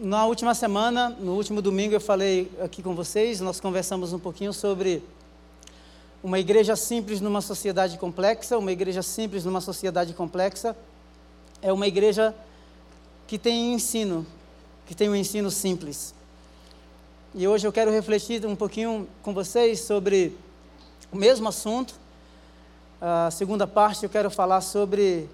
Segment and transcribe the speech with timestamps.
[0.00, 4.50] na última semana, no último domingo, eu falei aqui com vocês, nós conversamos um pouquinho
[4.50, 5.02] sobre
[6.22, 8.56] uma igreja simples numa sociedade complexa.
[8.56, 10.74] Uma igreja simples numa sociedade complexa
[11.60, 12.34] é uma igreja
[13.26, 14.26] que tem ensino,
[14.86, 16.14] que tem um ensino simples.
[17.34, 20.34] E hoje eu quero refletir um pouquinho com vocês sobre
[21.12, 21.94] o mesmo assunto.
[23.02, 25.28] A segunda parte eu quero falar sobre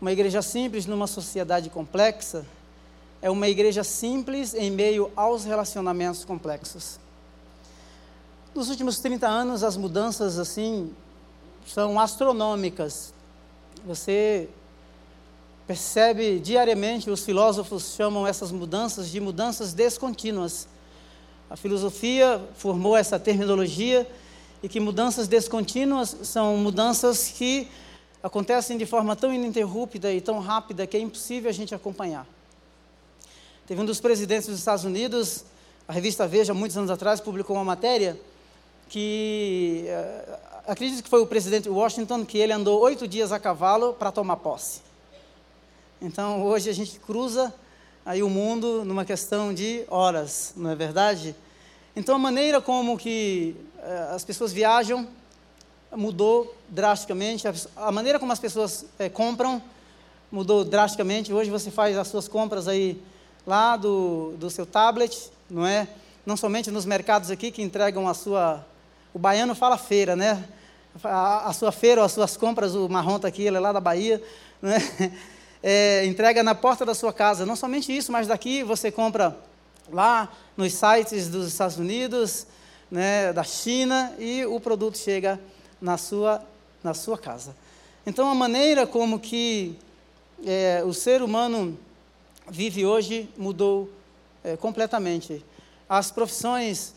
[0.00, 2.44] uma igreja simples numa sociedade complexa
[3.20, 6.98] é uma igreja simples em meio aos relacionamentos complexos.
[8.54, 10.92] Nos últimos 30 anos, as mudanças assim
[11.66, 13.12] são astronômicas.
[13.84, 14.48] Você
[15.66, 20.66] percebe diariamente, os filósofos chamam essas mudanças de mudanças descontínuas.
[21.50, 24.10] A filosofia formou essa terminologia
[24.62, 27.68] e que mudanças descontínuas são mudanças que
[28.22, 32.26] acontecem de forma tão ininterrupta e tão rápida que é impossível a gente acompanhar.
[33.68, 35.44] Teve um dos presidentes dos Estados Unidos,
[35.86, 38.18] a revista Veja, muitos anos atrás, publicou uma matéria
[38.88, 43.92] que, uh, acredito que foi o presidente Washington, que ele andou oito dias a cavalo
[43.92, 44.80] para tomar posse.
[46.00, 47.52] Então, hoje a gente cruza
[48.06, 51.36] aí o mundo numa questão de horas, não é verdade?
[51.94, 55.06] Então, a maneira como que uh, as pessoas viajam
[55.94, 59.62] mudou drasticamente, a, a maneira como as pessoas uh, compram
[60.32, 61.34] mudou drasticamente.
[61.34, 62.98] Hoje você faz as suas compras aí
[63.48, 65.88] lá do, do seu tablet, não é?
[66.26, 68.62] Não somente nos mercados aqui que entregam a sua.
[69.14, 70.44] O baiano fala feira, né?
[71.02, 73.80] A, a sua feira, as suas compras, o marrom está aqui, ele é lá da
[73.80, 74.22] Bahia,
[74.60, 74.78] não é?
[75.62, 76.04] é?
[76.04, 77.46] entrega na porta da sua casa.
[77.46, 79.34] Não somente isso, mas daqui você compra
[79.90, 82.46] lá nos sites dos Estados Unidos,
[82.90, 85.40] né, da China, e o produto chega
[85.80, 86.42] na sua,
[86.84, 87.56] na sua casa.
[88.06, 89.74] Então, a maneira como que
[90.44, 91.78] é, o ser humano
[92.50, 93.90] vive hoje mudou
[94.42, 95.44] é, completamente.
[95.88, 96.94] As profissões,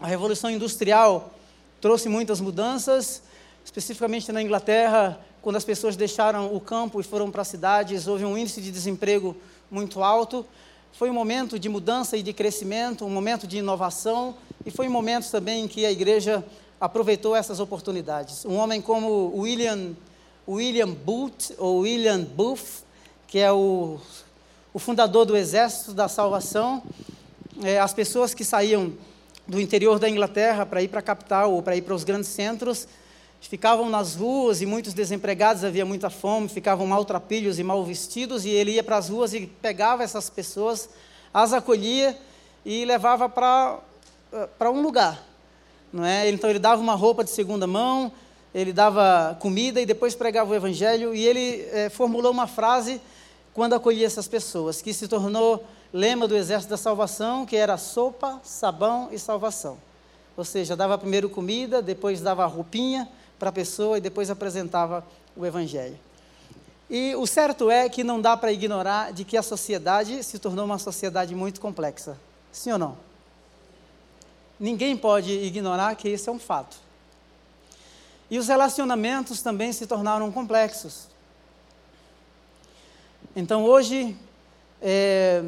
[0.00, 1.32] a revolução industrial
[1.80, 3.22] trouxe muitas mudanças,
[3.64, 8.24] especificamente na Inglaterra, quando as pessoas deixaram o campo e foram para as cidades, houve
[8.24, 9.36] um índice de desemprego
[9.70, 10.44] muito alto.
[10.92, 14.34] Foi um momento de mudança e de crescimento, um momento de inovação,
[14.66, 16.44] e foi um momento também em que a igreja
[16.80, 18.44] aproveitou essas oportunidades.
[18.44, 19.94] Um homem como William,
[20.48, 22.84] William Booth, ou William Booth,
[23.26, 23.98] que é o
[24.72, 26.82] o fundador do Exército da Salvação,
[27.62, 28.92] é, as pessoas que saíam
[29.46, 32.28] do interior da Inglaterra para ir para a capital ou para ir para os grandes
[32.28, 32.86] centros,
[33.40, 38.50] ficavam nas ruas e muitos desempregados, havia muita fome, ficavam maltrapilhos e mal vestidos, e
[38.50, 40.88] ele ia para as ruas e pegava essas pessoas,
[41.32, 42.16] as acolhia
[42.64, 43.78] e levava para,
[44.32, 45.24] eh, um lugar.
[45.90, 46.28] Não é?
[46.28, 48.12] Então ele dava uma roupa de segunda mão,
[48.54, 53.00] ele dava comida e depois pregava o evangelho, e ele é, formulou uma frase
[53.58, 58.40] quando acolhia essas pessoas, que se tornou lema do Exército da Salvação, que era sopa,
[58.44, 59.78] sabão e salvação.
[60.36, 65.04] Ou seja, dava primeiro comida, depois dava roupinha para a pessoa e depois apresentava
[65.36, 65.98] o Evangelho.
[66.88, 70.64] E o certo é que não dá para ignorar de que a sociedade se tornou
[70.64, 72.16] uma sociedade muito complexa.
[72.52, 72.96] Sim ou não?
[74.60, 76.76] Ninguém pode ignorar que isso é um fato.
[78.30, 81.08] E os relacionamentos também se tornaram complexos.
[83.36, 84.16] Então hoje,
[84.82, 85.42] é,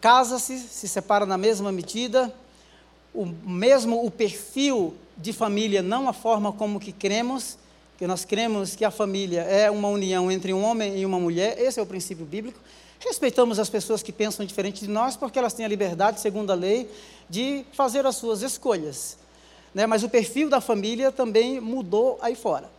[0.00, 2.32] casa-se, se separa na mesma medida,
[3.14, 7.58] o mesmo o perfil de família, não a forma como que cremos,
[7.96, 11.58] que nós cremos que a família é uma união entre um homem e uma mulher,
[11.58, 12.60] esse é o princípio bíblico.
[13.00, 16.54] Respeitamos as pessoas que pensam diferente de nós, porque elas têm a liberdade, segundo a
[16.54, 16.88] lei,
[17.28, 19.18] de fazer as suas escolhas.
[19.74, 19.86] Né?
[19.86, 22.77] Mas o perfil da família também mudou aí fora.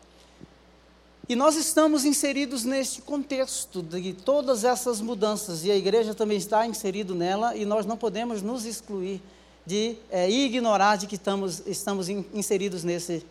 [1.29, 6.65] E nós estamos inseridos neste contexto de todas essas mudanças, e a igreja também está
[6.65, 9.21] inserido nela, e nós não podemos nos excluir
[9.63, 13.23] de é, ignorar de que estamos, estamos inseridos nesse,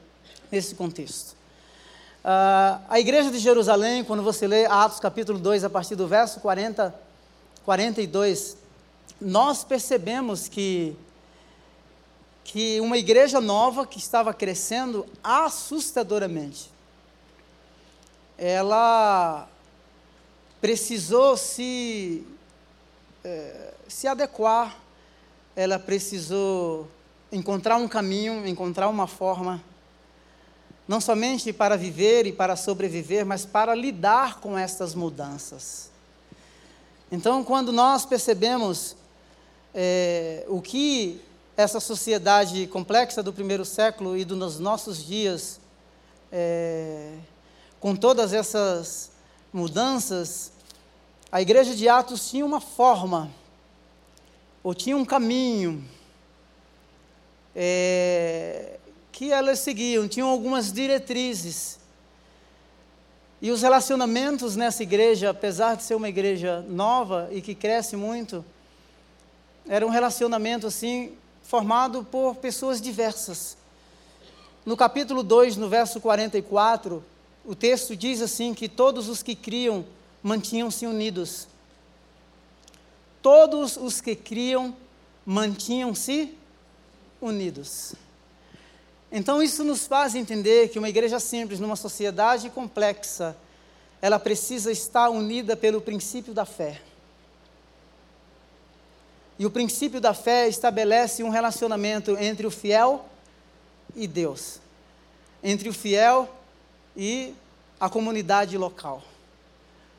[0.48, 1.32] nesse contexto.
[2.24, 6.38] Uh, a igreja de Jerusalém, quando você lê Atos capítulo 2, a partir do verso
[6.38, 6.94] 40,
[7.64, 8.56] 42,
[9.20, 10.94] nós percebemos que,
[12.44, 16.77] que uma igreja nova que estava crescendo assustadoramente
[18.38, 19.48] ela
[20.60, 22.24] precisou se,
[23.24, 24.78] é, se adequar,
[25.56, 26.88] ela precisou
[27.32, 29.62] encontrar um caminho, encontrar uma forma,
[30.86, 35.90] não somente para viver e para sobreviver, mas para lidar com estas mudanças.
[37.10, 38.96] Então, quando nós percebemos
[39.74, 41.20] é, o que
[41.56, 45.58] essa sociedade complexa do primeiro século e dos nossos dias
[46.30, 47.14] é,
[47.80, 49.10] com todas essas
[49.52, 50.52] mudanças,
[51.30, 53.30] a igreja de Atos tinha uma forma
[54.62, 55.84] ou tinha um caminho
[57.54, 58.78] é,
[59.12, 61.78] que elas seguiam, tinham algumas diretrizes.
[63.40, 68.44] E os relacionamentos nessa igreja, apesar de ser uma igreja nova e que cresce muito,
[69.68, 73.56] era um relacionamento assim formado por pessoas diversas.
[74.66, 77.02] No capítulo 2, no verso 44,
[77.48, 79.82] o texto diz assim que todos os que criam
[80.22, 81.48] mantinham-se unidos.
[83.22, 84.76] Todos os que criam
[85.24, 86.36] mantinham-se
[87.22, 87.94] unidos.
[89.10, 93.34] Então isso nos faz entender que uma igreja simples, numa sociedade complexa,
[94.02, 96.82] ela precisa estar unida pelo princípio da fé.
[99.38, 103.06] E o princípio da fé estabelece um relacionamento entre o fiel
[103.96, 104.60] e Deus,
[105.42, 106.34] entre o fiel
[106.98, 107.32] e
[107.78, 109.04] a comunidade local.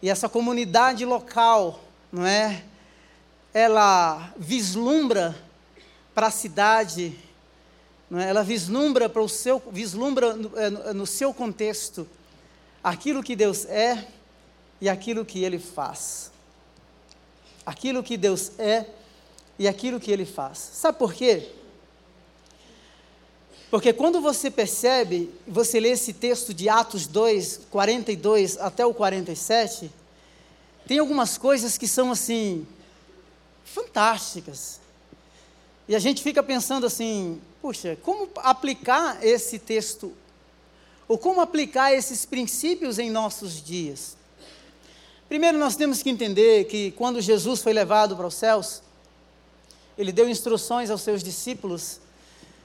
[0.01, 1.80] E essa comunidade local,
[2.12, 2.66] não é?
[3.54, 5.34] Ela vislumbra
[6.13, 7.18] para a cidade,
[8.10, 8.30] não é?
[8.30, 12.06] ela vislumbra para o seu, vislumbra no, é, no seu contexto
[12.84, 14.06] aquilo que Deus é
[14.81, 16.31] e aquilo que Ele faz.
[17.66, 18.86] Aquilo que Deus é
[19.57, 20.57] e aquilo que Ele faz.
[20.57, 21.50] Sabe por quê?
[23.69, 29.92] Porque quando você percebe, você lê esse texto de Atos 2, 42 até o 47,
[30.88, 32.66] tem algumas coisas que são assim,
[33.63, 34.80] fantásticas.
[35.88, 40.13] E a gente fica pensando assim, puxa, como aplicar esse texto?
[41.07, 44.18] Ou como aplicar esses princípios em nossos dias?
[45.27, 48.81] Primeiro, nós temos que entender que quando Jesus foi levado para os céus,
[49.95, 52.00] ele deu instruções aos seus discípulos,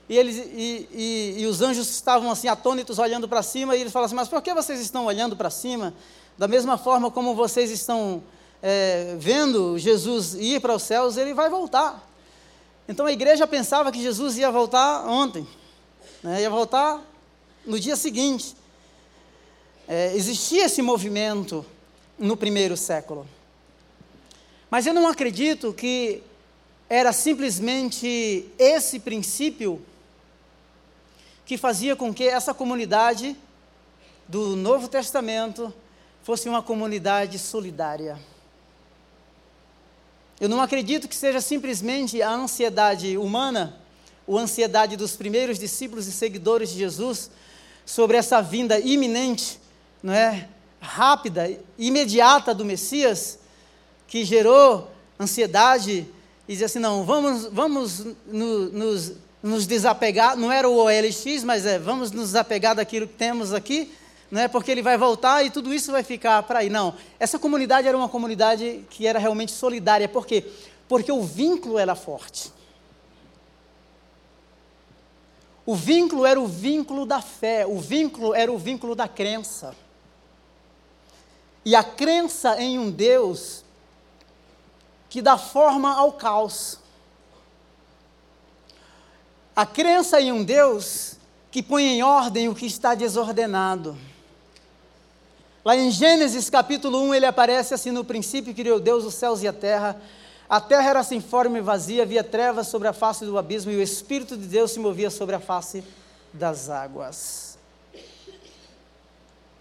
[0.09, 3.93] e, eles, e, e, e os anjos estavam assim atônitos olhando para cima, e eles
[3.93, 5.95] falaram assim: Mas por que vocês estão olhando para cima?
[6.37, 8.23] Da mesma forma como vocês estão
[8.63, 12.07] é, vendo Jesus ir para os céus, ele vai voltar.
[12.89, 15.47] Então a igreja pensava que Jesus ia voltar ontem,
[16.23, 17.01] né, ia voltar
[17.65, 18.55] no dia seguinte.
[19.89, 21.65] É, existia esse movimento
[22.19, 23.27] no primeiro século.
[24.71, 26.23] Mas eu não acredito que
[26.89, 29.81] era simplesmente esse princípio
[31.45, 33.37] que fazia com que essa comunidade
[34.27, 35.73] do Novo Testamento
[36.23, 38.19] fosse uma comunidade solidária.
[40.41, 43.79] Eu não acredito que seja simplesmente a ansiedade humana,
[44.27, 47.31] ou a ansiedade dos primeiros discípulos e seguidores de Jesus
[47.85, 49.61] sobre essa vinda iminente,
[50.03, 50.49] não é?
[50.85, 53.39] rápida, imediata do Messias,
[54.07, 56.07] que gerou ansiedade
[56.47, 59.13] e dizer assim, não, vamos, vamos no, nos,
[59.45, 63.93] nos desapegar, não era o OLX, mas é, vamos nos desapegar daquilo que temos aqui,
[64.31, 66.71] não é porque ele vai voltar e tudo isso vai ficar para aí.
[66.71, 70.09] Não, essa comunidade era uma comunidade que era realmente solidária.
[70.09, 70.51] Por quê?
[70.89, 72.51] Porque o vínculo era forte.
[75.67, 79.75] O vínculo era o vínculo da fé, o vínculo era o vínculo da crença.
[81.67, 83.63] E a crença em um Deus
[85.11, 86.79] que dá forma ao caos.
[89.57, 91.17] A crença em um Deus
[91.51, 93.97] que põe em ordem o que está desordenado.
[95.65, 99.49] Lá em Gênesis capítulo 1, ele aparece assim: no princípio criou Deus os céus e
[99.49, 100.01] a terra.
[100.49, 103.77] A terra era sem forma e vazia, havia trevas sobre a face do abismo e
[103.77, 105.85] o Espírito de Deus se movia sobre a face
[106.33, 107.57] das águas.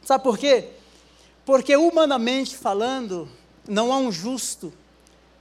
[0.04, 0.72] Sabe por quê?
[1.46, 3.30] Porque humanamente falando,
[3.68, 4.74] não há um justo,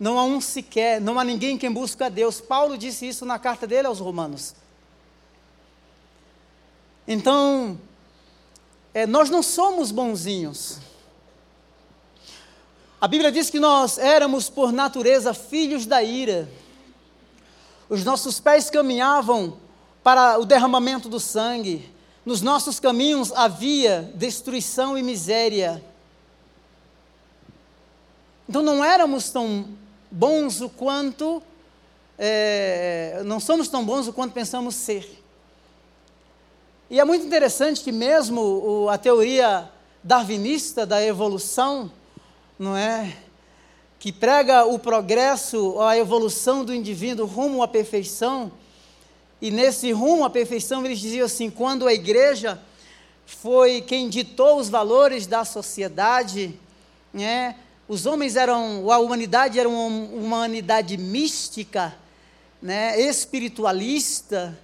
[0.02, 2.40] não há um sequer, não há ninguém quem busca a Deus.
[2.40, 4.52] Paulo disse isso na carta dele aos Romanos.
[7.06, 7.78] Então,
[8.92, 10.78] é, nós não somos bonzinhos.
[13.00, 16.50] A Bíblia diz que nós éramos, por natureza, filhos da ira.
[17.88, 19.56] Os nossos pés caminhavam
[20.02, 21.88] para o derramamento do sangue.
[22.26, 25.80] Nos nossos caminhos havia destruição e miséria.
[28.48, 29.80] Então não éramos tão
[30.12, 31.42] bons o quanto,
[32.18, 35.22] é, não somos tão bons o quanto pensamos ser.
[36.90, 39.70] E é muito interessante que mesmo o, a teoria
[40.04, 41.90] darwinista da evolução,
[42.58, 43.16] não é?
[43.98, 48.52] Que prega o progresso, a evolução do indivíduo rumo à perfeição.
[49.40, 52.60] E nesse rumo à perfeição, eles diziam assim: quando a igreja
[53.24, 56.54] foi quem ditou os valores da sociedade,
[57.14, 57.56] né?
[57.92, 59.84] Os homens eram, a humanidade era uma
[60.16, 61.94] humanidade mística,
[62.62, 62.98] né?
[62.98, 64.58] espiritualista,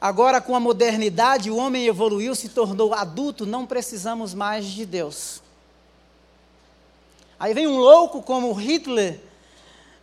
[0.00, 5.40] Agora, com a modernidade, o homem evoluiu, se tornou adulto, não precisamos mais de Deus.
[7.38, 9.20] Aí vem um louco como Hitler,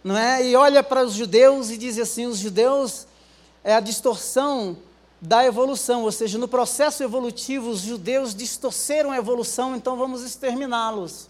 [0.02, 0.46] não é?
[0.46, 3.08] E olha para os judeus e diz assim: os judeus
[3.62, 4.78] é a distorção
[5.20, 11.28] da evolução, ou seja, no processo evolutivo, os judeus distorceram a evolução, então vamos exterminá-los.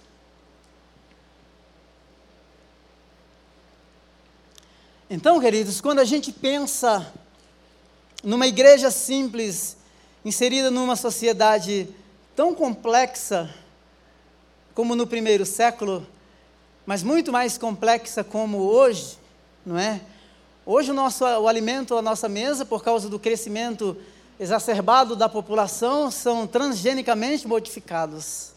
[5.11, 7.11] Então, queridos, quando a gente pensa
[8.23, 9.75] numa igreja simples,
[10.23, 11.89] inserida numa sociedade
[12.35, 13.51] tão complexa
[14.75, 16.05] como no primeiro século,
[16.85, 19.17] mas muito mais complexa como hoje,
[19.65, 19.99] não é?
[20.63, 23.97] Hoje o nosso o alimento, a nossa mesa, por causa do crescimento
[24.39, 28.51] exacerbado da população, são transgenicamente modificados,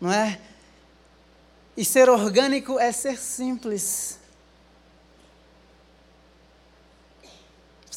[0.00, 0.40] não é?
[1.76, 4.19] E ser orgânico é ser simples.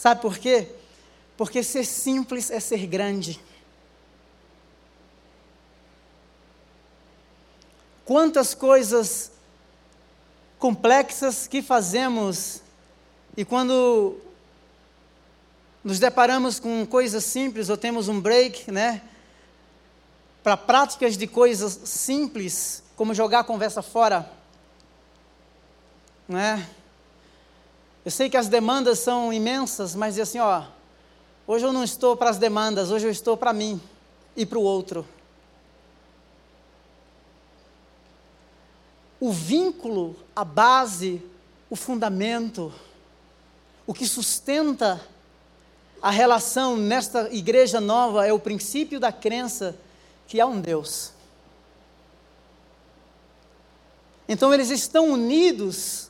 [0.04, 0.68] Sabe por quê?
[1.38, 3.40] Porque ser simples é ser grande.
[8.04, 9.32] Quantas coisas
[10.60, 12.62] complexas que fazemos
[13.38, 14.18] e quando
[15.82, 19.02] nos deparamos com coisas simples ou temos um break, né?
[20.44, 24.30] Para práticas de coisas simples, como jogar a conversa fora,
[26.28, 26.70] né?
[28.06, 30.64] Eu sei que as demandas são imensas, mas assim, ó,
[31.48, 33.82] hoje eu não estou para as demandas, hoje eu estou para mim
[34.36, 35.08] e para o outro.
[39.22, 41.22] O vínculo, a base,
[41.70, 42.74] o fundamento,
[43.88, 45.02] o que sustenta
[46.02, 49.78] a relação nesta igreja nova é o princípio da crença
[50.28, 51.14] que há um Deus.
[54.28, 56.10] Então eles estão unidos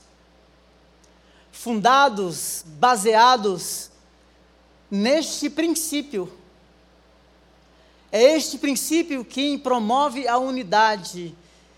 [1.63, 3.89] fundados, baseados
[4.91, 6.29] neste princípio.
[8.12, 11.34] É este princípio que promove a unidade.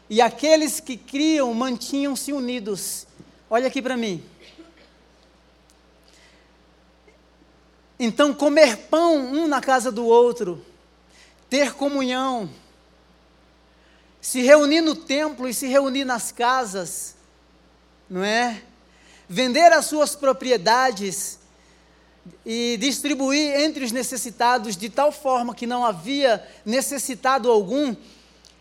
[0.10, 3.06] E aqueles que criam mantinham-se unidos.
[3.48, 4.24] Olha aqui para mim.
[8.00, 10.66] Então, comer pão um na casa do outro,
[11.48, 12.50] ter comunhão,
[14.20, 17.16] se reunir no templo e se reunir nas casas,
[18.10, 18.64] não é?
[19.28, 21.40] Vender as suas propriedades
[22.46, 27.96] e distribuir entre os necessitados de tal forma que não havia necessitado algum,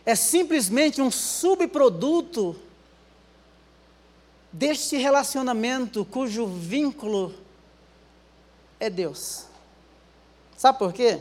[0.05, 2.57] é simplesmente um subproduto
[4.53, 7.35] deste relacionamento cujo vínculo
[8.79, 9.47] é Deus.
[10.57, 11.21] Sabe por quê?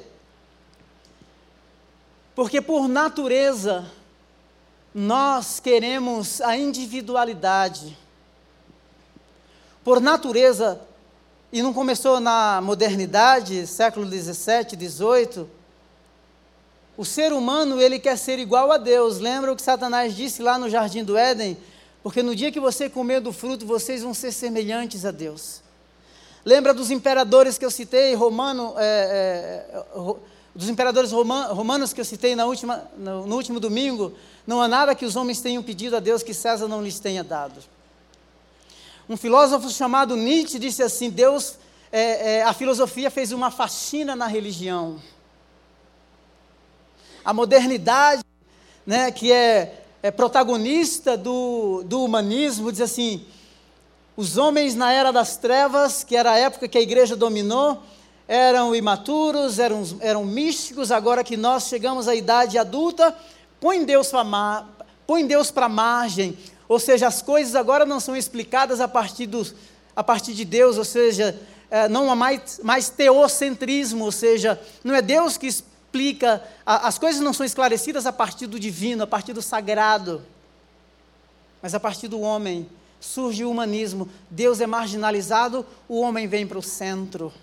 [2.36, 3.90] Porque por natureza
[4.94, 7.98] nós queremos a individualidade
[9.84, 10.80] por natureza,
[11.52, 15.48] e não começou na modernidade, século 17, 18,
[16.96, 19.20] o ser humano ele quer ser igual a Deus.
[19.20, 21.58] Lembra o que Satanás disse lá no jardim do Éden?
[22.02, 25.62] Porque no dia que você comer do fruto, vocês vão ser semelhantes a Deus.
[26.46, 30.16] Lembra dos imperadores que eu citei, romano, é, é,
[30.54, 34.14] dos imperadores romanos que eu citei na última, no, no último domingo?
[34.46, 37.24] Não há nada que os homens tenham pedido a Deus que César não lhes tenha
[37.24, 37.60] dado.
[39.08, 41.58] Um filósofo chamado Nietzsche disse assim: Deus,
[41.92, 45.02] é, é, a filosofia fez uma faxina na religião.
[47.24, 48.24] A modernidade,
[48.86, 53.26] né, que é, é protagonista do, do humanismo, diz assim:
[54.16, 57.84] os homens na era das trevas, que era a época que a igreja dominou,
[58.28, 63.16] eram imaturos, eram, eram místicos, agora que nós chegamos à idade adulta,
[63.60, 64.66] põe Deus para
[65.52, 69.46] para margem, ou seja, as coisas agora não são explicadas a partir, do,
[69.96, 71.40] a partir de Deus, ou seja,
[71.70, 77.22] é, não há mais, mais teocentrismo, ou seja, não é Deus que explica, as coisas
[77.22, 80.22] não são esclarecidas a partir do divino, a partir do sagrado,
[81.62, 82.70] mas a partir do homem.
[83.00, 87.34] Surge o humanismo, Deus é marginalizado, o homem vem para o centro.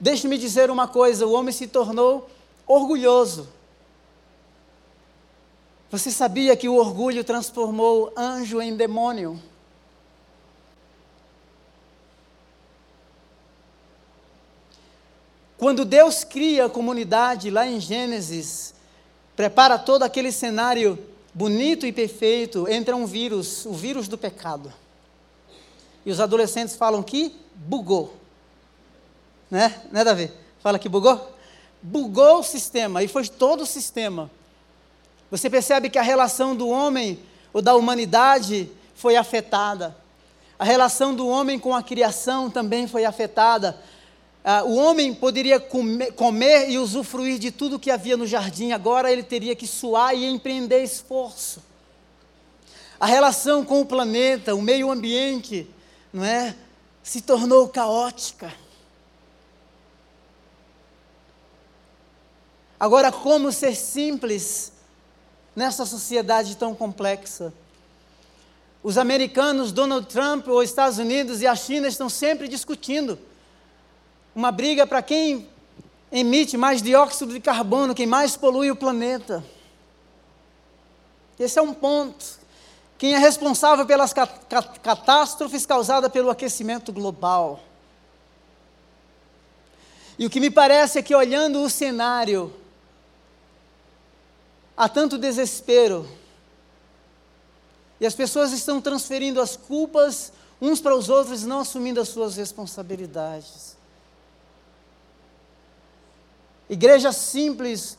[0.00, 2.28] Deixe-me dizer uma coisa: o homem se tornou
[2.66, 3.48] orgulhoso.
[5.92, 9.38] Você sabia que o orgulho transformou anjo em demônio?
[15.58, 18.72] Quando Deus cria a comunidade lá em Gênesis,
[19.36, 20.98] prepara todo aquele cenário
[21.34, 24.72] bonito e perfeito, entra um vírus, o vírus do pecado.
[26.06, 28.16] E os adolescentes falam que bugou.
[29.50, 29.82] Né?
[29.92, 30.32] Né, Davi?
[30.60, 31.36] Fala que bugou?
[31.82, 34.30] Bugou o sistema, e foi todo o sistema.
[35.32, 37.18] Você percebe que a relação do homem
[37.54, 39.96] ou da humanidade foi afetada.
[40.58, 43.80] A relação do homem com a criação também foi afetada.
[44.44, 49.10] Ah, o homem poderia comer, comer e usufruir de tudo que havia no jardim, agora
[49.10, 51.62] ele teria que suar e empreender esforço.
[53.00, 55.66] a relação com o planeta, o meio ambiente,
[56.12, 56.54] não é?
[57.02, 58.52] Se tornou caótica.
[62.78, 64.71] Agora, como ser simples
[65.54, 67.52] nessa sociedade tão complexa?
[68.82, 73.18] Os americanos, Donald Trump, os Estados Unidos e a China estão sempre discutindo
[74.34, 75.48] uma briga para quem
[76.10, 79.44] emite mais dióxido de carbono, quem mais polui o planeta.
[81.38, 82.42] Esse é um ponto
[83.02, 84.14] quem é responsável pelas
[84.80, 87.58] catástrofes causadas pelo aquecimento global.
[90.16, 92.54] E o que me parece é que, olhando o cenário,
[94.82, 96.08] há tanto desespero,
[98.00, 102.36] e as pessoas estão transferindo as culpas uns para os outros, não assumindo as suas
[102.36, 103.76] responsabilidades.
[106.68, 107.96] Igreja simples,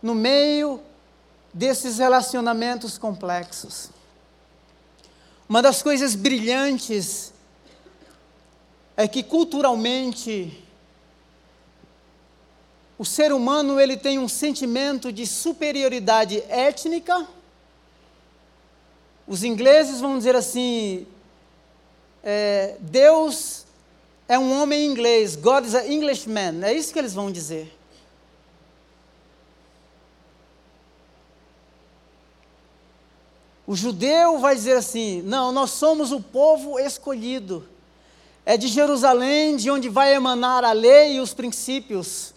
[0.00, 0.80] no meio
[1.52, 3.90] desses relacionamentos complexos.
[5.46, 7.30] Uma das coisas brilhantes
[8.96, 10.64] é que culturalmente
[13.00, 17.26] o ser humano ele tem um sentimento de superioridade étnica.
[19.26, 21.06] Os ingleses vão dizer assim:
[22.22, 23.64] é, Deus
[24.28, 26.62] é um homem inglês, God is an Englishman.
[26.62, 27.74] É isso que eles vão dizer.
[33.66, 37.66] O judeu vai dizer assim: não, nós somos o povo escolhido.
[38.44, 42.34] É de Jerusalém de onde vai emanar a lei e os princípios.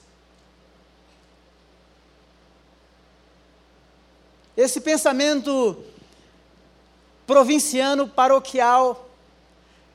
[4.56, 5.78] Esse pensamento
[7.26, 9.10] provinciano, paroquial,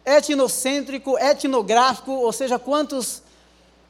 [0.05, 3.23] etnocêntrico, etnográfico, ou seja, quantas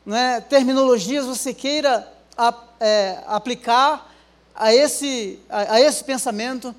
[0.05, 4.13] né, terminologias você queira a, é, aplicar
[4.55, 6.75] a esse, a, a esse pensamento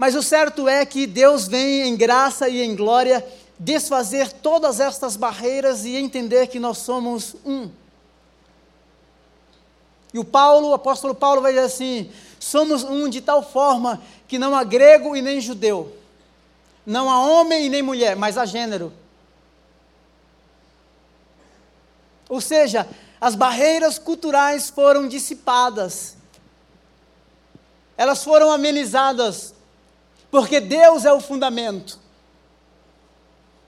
[0.00, 3.22] mas o certo é que Deus vem em graça e em glória
[3.58, 7.70] desfazer todas estas barreiras e entender que nós somos um.
[10.14, 14.38] E o Paulo, o apóstolo Paulo vai dizer assim: somos um de tal forma que
[14.38, 15.94] não há grego e nem judeu,
[16.84, 18.92] não há homem e nem mulher, mas há gênero.
[22.28, 22.88] Ou seja,
[23.20, 26.16] as barreiras culturais foram dissipadas,
[27.96, 29.52] elas foram amenizadas,
[30.30, 31.98] porque Deus é o fundamento.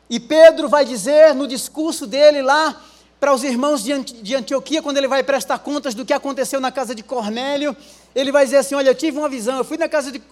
[0.09, 2.81] E Pedro vai dizer no discurso dele lá
[3.21, 6.95] para os irmãos de Antioquia, quando ele vai prestar contas do que aconteceu na casa
[6.95, 7.77] de Cornélio,
[8.15, 10.23] ele vai dizer assim: Olha, eu tive uma visão, eu fui na casa de.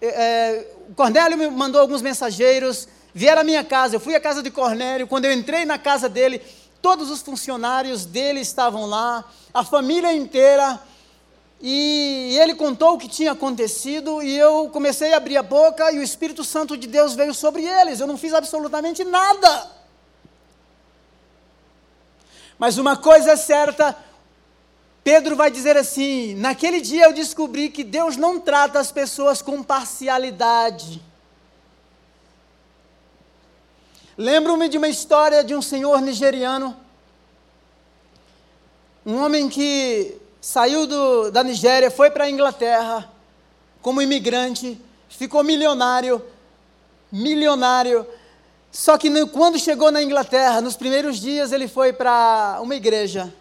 [0.00, 4.50] É, Cornélio me mandou alguns mensageiros, vieram à minha casa, eu fui à casa de
[4.50, 6.40] Cornélio, quando eu entrei na casa dele,
[6.80, 10.80] todos os funcionários dele estavam lá, a família inteira,
[11.60, 15.98] e ele contou o que tinha acontecido e eu comecei a abrir a boca e
[15.98, 18.00] o Espírito Santo de Deus veio sobre eles.
[18.00, 19.70] Eu não fiz absolutamente nada.
[22.58, 23.94] Mas uma coisa é certa,
[25.02, 29.62] Pedro vai dizer assim: naquele dia eu descobri que Deus não trata as pessoas com
[29.62, 31.02] parcialidade.
[34.16, 36.76] Lembro-me de uma história de um senhor nigeriano,
[39.06, 43.10] um homem que saiu do, da Nigéria, foi para a Inglaterra
[43.80, 46.22] como imigrante, ficou milionário,
[47.10, 48.06] milionário.
[48.70, 53.32] Só que quando chegou na Inglaterra, nos primeiros dias ele foi para uma igreja.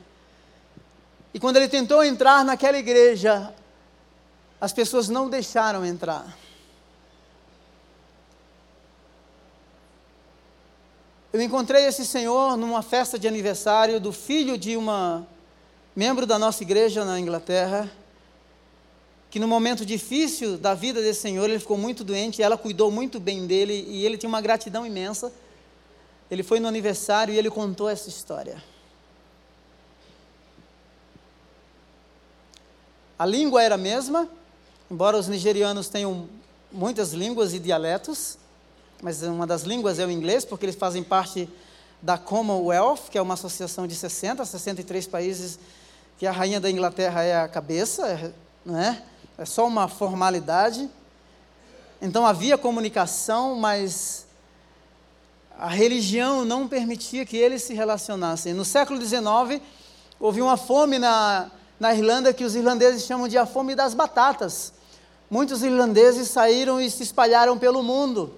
[1.33, 3.53] E quando ele tentou entrar naquela igreja,
[4.59, 6.37] as pessoas não deixaram entrar.
[11.31, 15.27] Eu encontrei esse senhor numa festa de aniversário do filho de uma
[15.95, 17.91] membro da nossa igreja na Inglaterra,
[19.29, 23.19] que no momento difícil da vida desse senhor, ele ficou muito doente, ela cuidou muito
[23.19, 25.31] bem dele e ele tinha uma gratidão imensa.
[26.31, 28.63] Ele foi no aniversário e ele contou essa história.
[33.19, 34.29] A língua era a mesma,
[34.89, 36.29] embora os nigerianos tenham
[36.71, 38.37] muitas línguas e dialetos,
[39.01, 41.49] mas uma das línguas é o inglês, porque eles fazem parte
[42.01, 45.59] da Commonwealth, que é uma associação de 60, 63 países
[46.17, 48.31] que a rainha da Inglaterra é a cabeça, é,
[48.65, 49.03] não é?
[49.37, 50.89] É só uma formalidade.
[52.01, 54.25] Então havia comunicação, mas
[55.57, 58.53] a religião não permitia que eles se relacionassem.
[58.53, 59.61] No século XIX,
[60.17, 64.73] houve uma fome na, na Irlanda que os irlandeses chamam de a fome das batatas.
[65.29, 68.33] Muitos irlandeses saíram e se espalharam pelo mundo.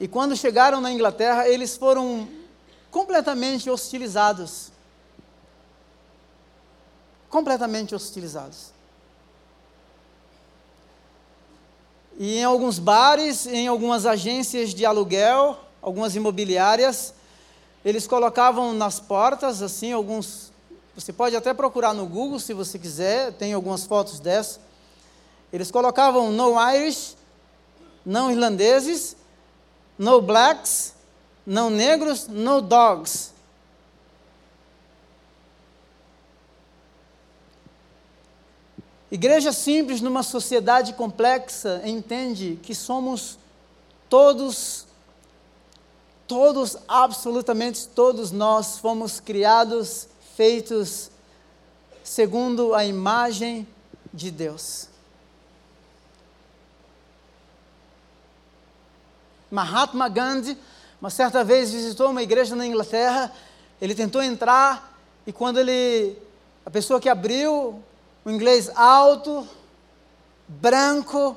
[0.00, 2.28] E quando chegaram na Inglaterra, eles foram
[2.90, 4.72] completamente hostilizados
[7.32, 8.66] completamente hostilizados.
[12.18, 17.14] E em alguns bares, em algumas agências de aluguel, algumas imobiliárias,
[17.82, 20.51] eles colocavam nas portas, assim, alguns.
[20.94, 24.60] Você pode até procurar no Google se você quiser, tem algumas fotos dessas.
[25.52, 27.16] Eles colocavam no Irish,
[28.04, 29.16] não irlandeses,
[29.98, 30.94] no blacks,
[31.46, 33.32] não negros, no dogs.
[39.10, 43.38] Igreja simples numa sociedade complexa entende que somos
[44.08, 44.86] todos,
[46.26, 51.10] todos, absolutamente todos nós fomos criados, feitos
[52.02, 53.66] segundo a imagem
[54.12, 54.88] de Deus.
[59.50, 60.56] Mahatma Gandhi,
[61.00, 63.32] uma certa vez visitou uma igreja na Inglaterra,
[63.80, 66.16] ele tentou entrar e quando ele,
[66.64, 67.82] a pessoa que abriu,
[68.24, 69.46] o inglês alto,
[70.48, 71.36] branco,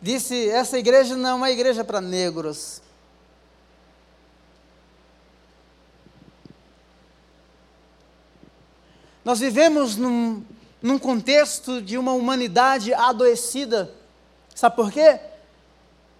[0.00, 2.82] disse: essa igreja não é uma igreja para negros.
[9.24, 10.42] Nós vivemos num,
[10.80, 13.92] num contexto de uma humanidade adoecida.
[14.54, 15.20] Sabe por quê?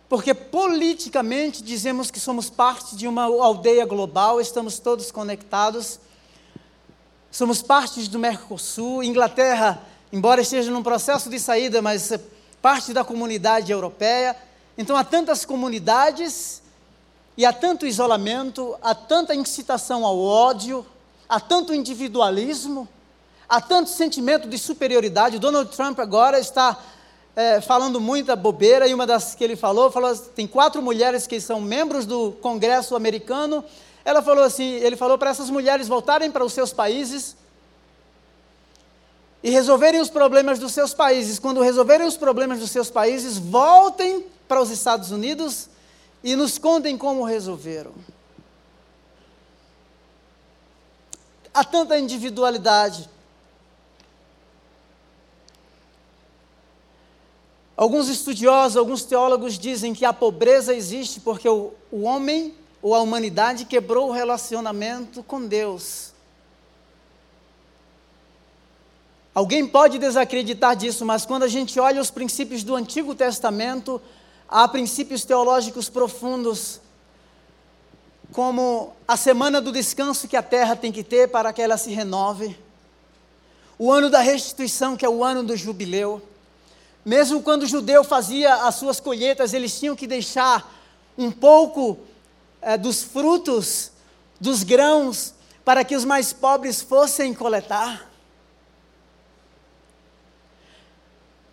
[0.09, 6.01] Porque politicamente dizemos que somos parte de uma aldeia global, estamos todos conectados.
[7.31, 9.03] Somos parte do Mercosul.
[9.03, 9.83] Inglaterra,
[10.13, 12.21] embora esteja num processo de saída, mas é
[12.63, 14.35] parte da comunidade europeia.
[14.77, 16.63] Então há tantas comunidades
[17.37, 20.85] e há tanto isolamento, há tanta incitação ao ódio,
[21.29, 22.89] há tanto individualismo,
[23.49, 25.39] há tanto sentimento de superioridade.
[25.39, 26.77] Donald Trump agora está
[27.37, 31.41] é, falando muita bobeira, e uma das que ele falou, falou, tem quatro mulheres que
[31.41, 33.65] são membros do Congresso americano,
[34.05, 37.37] ela falou assim, ele falou para essas mulheres voltarem para os seus países
[39.43, 41.39] e resolverem os problemas dos seus países.
[41.39, 45.69] Quando resolverem os problemas dos seus países, voltem para os Estados Unidos
[46.25, 47.93] e nos contem como resolveram.
[51.59, 53.11] Há tanta individualidade,
[57.77, 63.01] Alguns estudiosos, alguns teólogos dizem que a pobreza existe porque o, o homem ou a
[63.01, 66.13] humanidade quebrou o relacionamento com Deus.
[69.33, 74.03] Alguém pode desacreditar disso, mas quando a gente olha os princípios do Antigo Testamento,
[74.49, 76.81] há princípios teológicos profundos,
[78.33, 81.91] como a semana do descanso que a terra tem que ter para que ela se
[81.91, 82.57] renove,
[83.79, 86.23] o ano da restituição, que é o ano do jubileu
[87.09, 90.71] mesmo quando o judeu fazia as suas colheitas, eles tinham que deixar
[91.17, 91.99] um pouco
[92.61, 93.93] é, dos frutos,
[94.39, 95.33] dos grãos,
[95.65, 98.11] para que os mais pobres fossem coletar.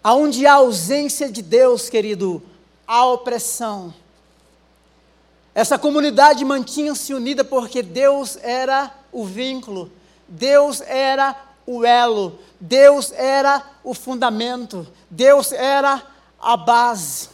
[0.04, 2.44] Aonde há ausência de Deus, querido,
[2.86, 3.94] há opressão.
[5.56, 9.90] Essa comunidade mantinha-se unida porque Deus era o vínculo,
[10.28, 11.34] Deus era
[11.66, 16.06] o elo, Deus era o fundamento, Deus era
[16.42, 17.30] a base.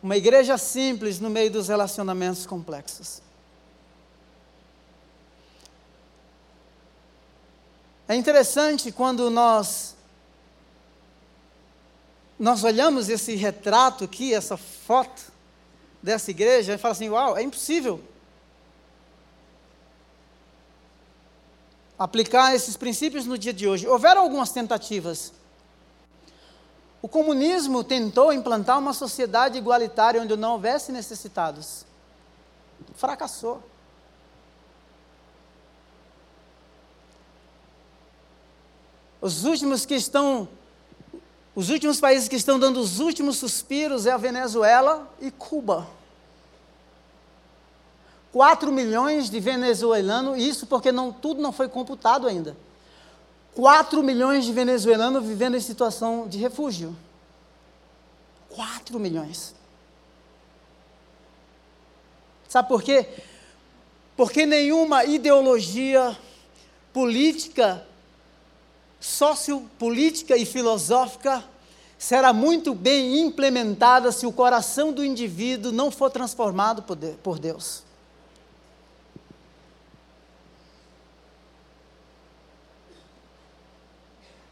[0.00, 3.20] Uma igreja simples no meio dos relacionamentos complexos.
[8.06, 9.97] É interessante quando nós
[12.38, 15.32] nós olhamos esse retrato aqui, essa foto
[16.02, 18.00] dessa igreja, e fala assim: "Uau, é impossível
[21.98, 23.86] aplicar esses princípios no dia de hoje.
[23.86, 25.32] Houveram algumas tentativas.
[27.02, 31.84] O comunismo tentou implantar uma sociedade igualitária onde não houvesse necessitados.
[32.94, 33.62] Fracassou.
[39.20, 40.48] Os últimos que estão,
[41.58, 45.88] os últimos países que estão dando os últimos suspiros é a Venezuela e Cuba.
[48.30, 52.56] 4 milhões de venezuelanos, isso porque não, tudo não foi computado ainda.
[53.56, 56.96] 4 milhões de venezuelanos vivendo em situação de refúgio.
[58.50, 59.52] 4 milhões.
[62.48, 63.04] Sabe por quê?
[64.16, 66.16] Porque nenhuma ideologia
[66.92, 67.84] política,
[69.00, 71.44] sociopolítica e filosófica
[71.98, 76.82] será muito bem implementada se o coração do indivíduo não for transformado
[77.22, 77.82] por Deus.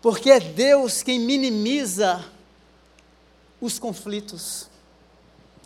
[0.07, 2.25] porque é Deus quem minimiza
[3.61, 4.69] os conflitos.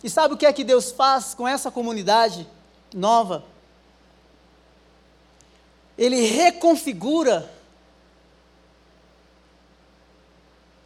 [0.03, 2.47] E sabe o que é que Deus faz com essa comunidade
[2.91, 3.43] nova?
[5.95, 7.47] Ele reconfigura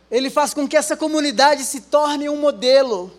[0.10, 3.12] ele faz com que essa comunidade se torne um modelo.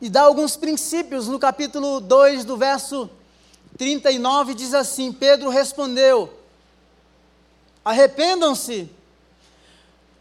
[0.00, 3.10] E dá alguns princípios no capítulo 2, do verso
[3.76, 6.32] 39, diz assim: Pedro respondeu:
[7.84, 8.90] Arrependam-se.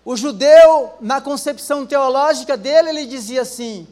[0.03, 3.87] O judeu, na concepção teológica dele, ele dizia assim: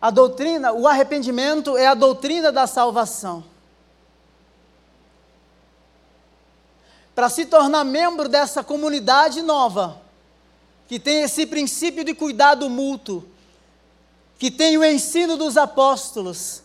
[0.00, 3.44] a doutrina, o arrependimento é a doutrina da salvação.
[7.14, 10.00] Para se tornar membro dessa comunidade nova,
[10.88, 13.24] que tem esse princípio de cuidado mútuo,
[14.38, 16.62] que tem o ensino dos apóstolos,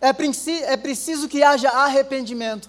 [0.00, 0.08] é,
[0.72, 2.68] é preciso que haja arrependimento.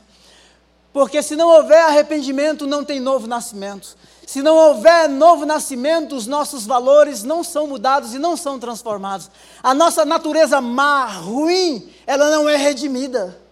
[0.94, 3.98] Porque se não houver arrependimento, não tem novo nascimento.
[4.28, 9.30] Se não houver novo nascimento, os nossos valores não são mudados e não são transformados.
[9.62, 13.43] A nossa natureza má, ruim, ela não é redimida.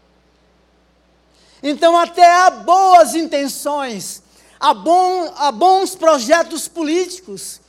[1.63, 4.23] Então, até há boas intenções,
[4.59, 7.61] há, bom, há bons projetos políticos.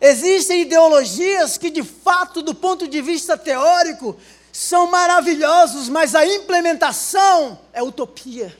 [0.00, 4.18] Existem ideologias que, de fato, do ponto de vista teórico,
[4.52, 8.56] são maravilhosos, mas a implementação é utopia.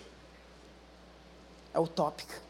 [1.73, 2.41] É utópica.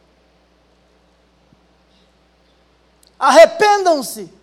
[3.18, 4.39] Arrependam-se.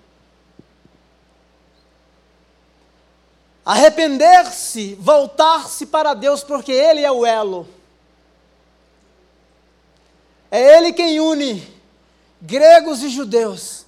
[3.68, 7.68] Arrepender-se, voltar-se para Deus, porque Ele é o elo.
[10.50, 11.76] É Ele quem une
[12.42, 13.86] gregos e judeus,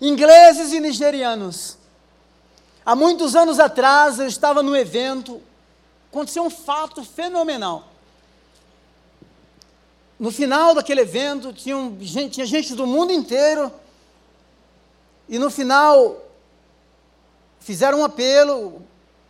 [0.00, 1.76] ingleses e nigerianos.
[2.82, 5.42] Há muitos anos atrás, eu estava num evento,
[6.10, 7.88] aconteceu um fato fenomenal.
[10.18, 13.70] No final daquele evento, tinha gente, tinha gente do mundo inteiro
[15.28, 16.16] e no final,
[17.68, 18.82] fizeram um apelo,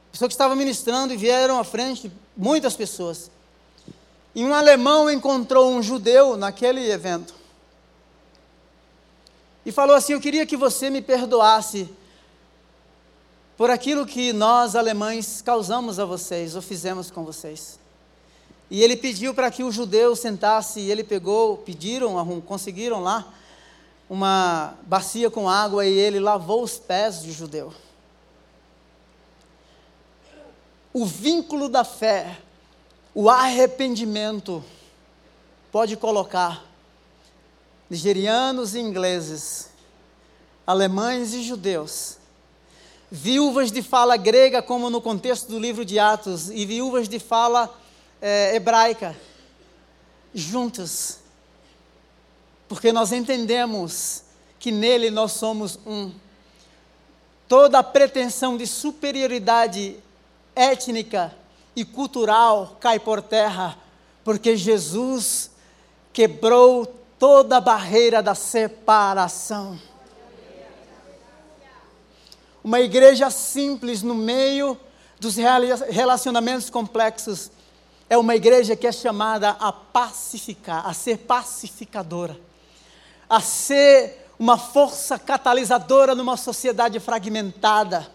[0.08, 3.32] a pessoa que estava ministrando e vieram à frente, muitas pessoas.
[4.32, 7.34] E um alemão encontrou um judeu naquele evento.
[9.66, 11.90] E falou assim: Eu queria que você me perdoasse
[13.56, 17.76] por aquilo que nós, alemães, causamos a vocês, ou fizemos com vocês.
[18.70, 23.26] E ele pediu para que o judeu sentasse, e ele pegou, pediram, conseguiram lá,
[24.08, 27.74] uma bacia com água e ele lavou os pés do judeu.
[30.98, 32.38] O vínculo da fé,
[33.14, 34.64] o arrependimento,
[35.70, 36.64] pode colocar
[37.88, 39.70] nigerianos e ingleses,
[40.66, 42.16] alemães e judeus,
[43.10, 47.72] viúvas de fala grega, como no contexto do livro de Atos, e viúvas de fala
[48.20, 49.16] é, hebraica,
[50.34, 51.20] juntas
[52.68, 54.24] porque nós entendemos
[54.58, 56.12] que nele nós somos um.
[57.48, 59.96] Toda a pretensão de superioridade
[60.58, 61.34] étnica
[61.76, 63.76] e cultural cai por terra,
[64.24, 65.50] porque Jesus
[66.12, 66.86] quebrou
[67.18, 69.78] toda a barreira da separação.
[72.62, 74.78] Uma igreja simples no meio
[75.20, 77.50] dos relacionamentos complexos
[78.10, 82.48] é uma igreja que é chamada a pacificar, a ser pacificadora
[83.28, 88.06] a ser uma força catalisadora numa sociedade fragmentada,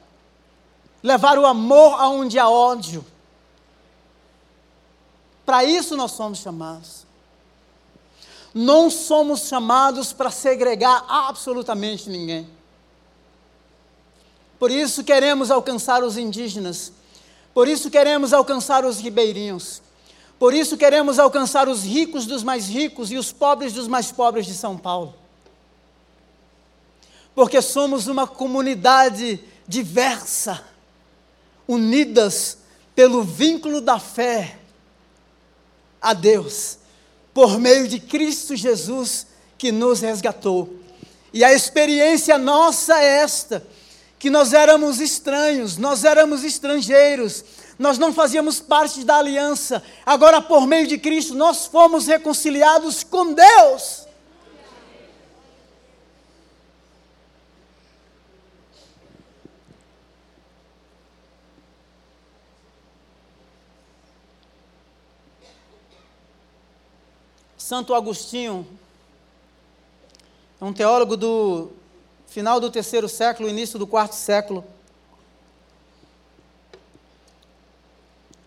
[1.04, 3.06] levar o amor aonde há ódio.
[5.46, 7.06] Para isso nós somos chamados.
[8.54, 12.48] Não somos chamados para segregar absolutamente ninguém.
[14.58, 16.94] Por isso queremos alcançar os indígenas.
[17.54, 19.82] Por isso queremos alcançar os ribeirinhos.
[20.40, 24.46] Por isso queremos alcançar os ricos dos mais ricos e os pobres dos mais pobres
[24.46, 25.16] de São Paulo.
[27.36, 30.64] Porque somos uma comunidade diversa,
[31.68, 32.58] unidas
[32.96, 34.58] pelo vínculo da fé
[36.02, 36.78] a Deus,
[37.34, 40.80] por meio de Cristo Jesus que nos resgatou.
[41.34, 43.66] E a experiência nossa é esta:
[44.20, 47.44] que nós éramos estranhos, nós éramos estrangeiros,
[47.80, 53.34] nós não fazíamos parte da aliança, agora por meio de Cristo nós fomos reconciliados com
[53.34, 54.03] Deus.
[67.74, 68.68] Santo Agostinho,
[70.62, 71.72] é um teólogo do
[72.28, 74.64] final do terceiro século, início do quarto século.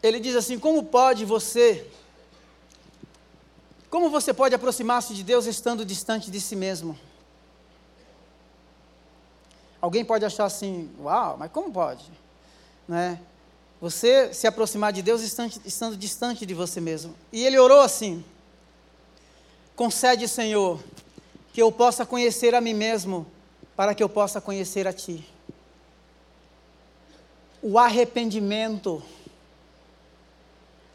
[0.00, 1.90] ele diz assim: como pode você,
[3.90, 6.96] como você pode aproximar-se de Deus estando distante de si mesmo?
[9.80, 12.04] Alguém pode achar assim, uau, mas como pode?
[12.86, 13.20] Né?
[13.80, 17.12] Você se aproximar de Deus estando, estando distante de você mesmo.
[17.32, 18.24] E ele orou assim:
[19.76, 20.82] Concede, Senhor,
[21.52, 23.26] que eu possa conhecer a mim mesmo,
[23.76, 25.22] para que eu possa conhecer a Ti.
[27.60, 29.02] O arrependimento,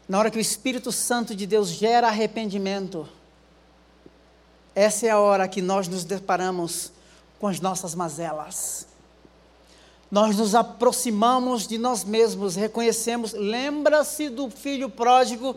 [0.08, 3.08] na hora que o Espírito Santo de Deus gera arrependimento,
[4.74, 6.90] essa é a hora que nós nos deparamos
[7.38, 8.88] com as nossas mazelas.
[10.10, 13.32] Nós nos aproximamos de nós mesmos, reconhecemos.
[13.32, 15.54] Lembra-se do filho pródigo,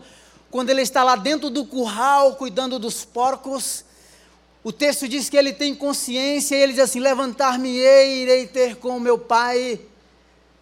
[0.56, 3.84] quando ele está lá dentro do curral, cuidando dos porcos.
[4.64, 8.96] O texto diz que ele tem consciência e ele diz assim: Levantar-me-ei, irei ter com
[8.96, 9.82] o meu pai.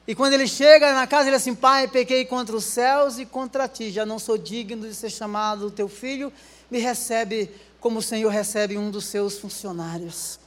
[0.07, 3.25] E quando ele chega na casa, ele diz assim: Pai, pequei contra os céus e
[3.27, 6.33] contra ti, já não sou digno de ser chamado teu filho,
[6.71, 10.39] me recebe como o Senhor recebe um dos seus funcionários.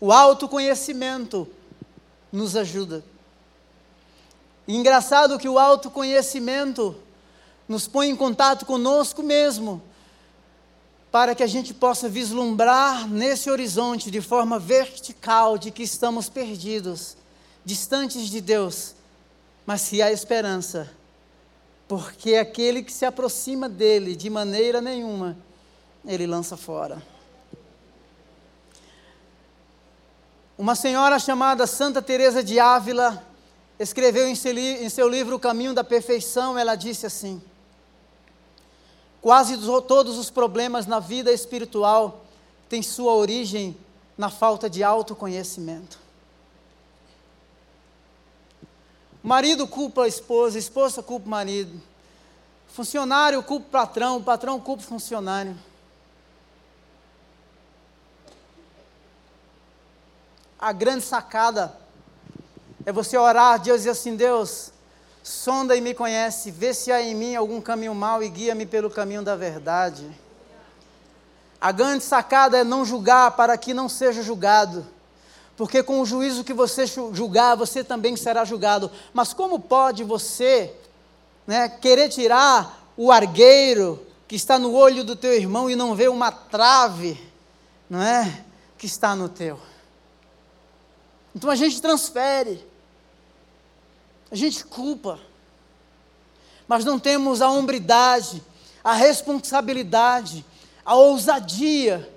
[0.00, 1.46] O autoconhecimento
[2.32, 3.04] nos ajuda.
[4.66, 6.96] E engraçado que o autoconhecimento
[7.72, 9.82] nos põe em contato conosco mesmo,
[11.10, 17.16] para que a gente possa vislumbrar nesse horizonte de forma vertical de que estamos perdidos,
[17.64, 18.94] distantes de Deus,
[19.64, 20.90] mas se há esperança,
[21.88, 25.34] porque aquele que se aproxima dele de maneira nenhuma,
[26.04, 27.02] ele lança fora.
[30.58, 33.26] Uma senhora chamada Santa Teresa de Ávila
[33.78, 34.34] escreveu em
[34.90, 37.42] seu, livro O Caminho da Perfeição, ela disse assim:
[39.22, 39.56] Quase
[39.86, 42.24] todos os problemas na vida espiritual
[42.68, 43.74] têm sua origem
[44.18, 45.98] na falta de autoconhecimento.
[49.24, 51.80] O marido culpa a esposa, a esposa culpa o marido.
[52.68, 55.56] funcionário culpa o patrão, o patrão culpa o funcionário.
[60.62, 61.76] a grande sacada
[62.86, 64.71] é você orar a Deus e dizer assim: Deus,
[65.22, 68.90] sonda e me conhece, vê se há em mim algum caminho mau e guia-me pelo
[68.90, 70.10] caminho da verdade.
[71.60, 74.84] A grande sacada é não julgar para que não seja julgado.
[75.56, 78.90] Porque com o juízo que você julgar, você também será julgado.
[79.12, 80.74] Mas como pode você
[81.46, 86.10] né, querer tirar o argueiro que está no olho do teu irmão e não ver
[86.10, 87.20] uma trave,
[87.88, 88.44] não é,
[88.76, 89.60] que está no teu?
[91.34, 92.66] Então a gente transfere,
[94.32, 95.20] a gente culpa,
[96.66, 98.42] mas não temos a hombridade,
[98.82, 100.42] a responsabilidade,
[100.82, 102.10] a ousadia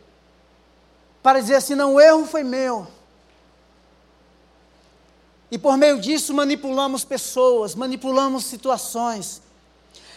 [1.22, 2.88] para dizer assim: não, o erro foi meu.
[5.52, 9.42] E por meio disso manipulamos pessoas, manipulamos situações.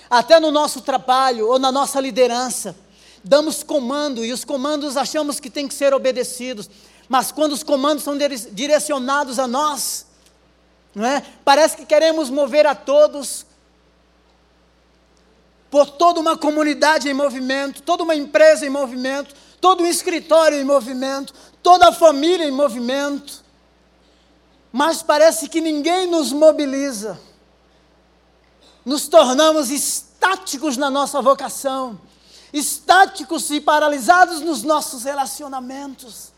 [0.08, 2.76] Até no nosso trabalho ou na nossa liderança,
[3.24, 6.70] damos comando e os comandos achamos que têm que ser obedecidos.
[7.08, 8.16] Mas quando os comandos são
[8.52, 10.06] direcionados a nós,
[10.94, 11.22] não é?
[11.44, 13.46] Parece que queremos mover a todos,
[15.70, 20.64] por toda uma comunidade em movimento, toda uma empresa em movimento, todo um escritório em
[20.64, 23.44] movimento, toda a família em movimento.
[24.72, 27.18] Mas parece que ninguém nos mobiliza.
[28.84, 32.00] Nos tornamos estáticos na nossa vocação,
[32.52, 36.32] estáticos e paralisados nos nossos relacionamentos.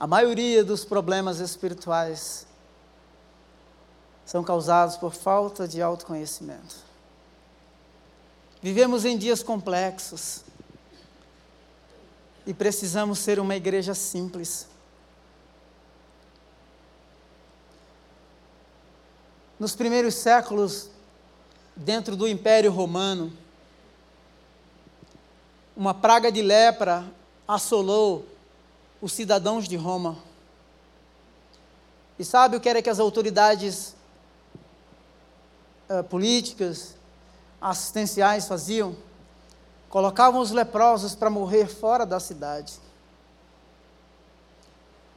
[0.00, 2.46] A maioria dos problemas espirituais
[4.24, 6.76] são causados por falta de autoconhecimento.
[8.62, 10.42] Vivemos em dias complexos
[12.46, 14.66] e precisamos ser uma igreja simples.
[19.58, 20.88] Nos primeiros séculos,
[21.76, 23.30] dentro do Império Romano,
[25.76, 27.04] uma praga de lepra
[27.46, 28.24] assolou
[29.00, 30.18] os cidadãos de Roma.
[32.18, 33.94] E sabe o que era que as autoridades
[35.88, 36.94] uh, políticas,
[37.60, 38.94] assistenciais faziam?
[39.88, 42.78] Colocavam os leprosos para morrer fora da cidade.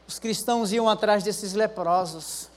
[0.08, 2.50] Os cristãos iam atrás desses leprosos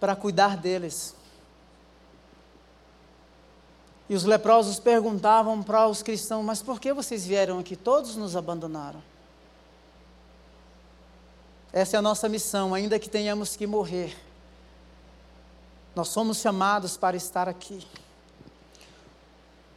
[0.00, 1.13] para cuidar deles.
[4.08, 7.74] E os leprosos perguntavam para os cristãos: Mas por que vocês vieram aqui?
[7.74, 9.02] Todos nos abandonaram.
[11.72, 14.16] Essa é a nossa missão, ainda que tenhamos que morrer.
[15.94, 17.84] Nós somos chamados para estar aqui.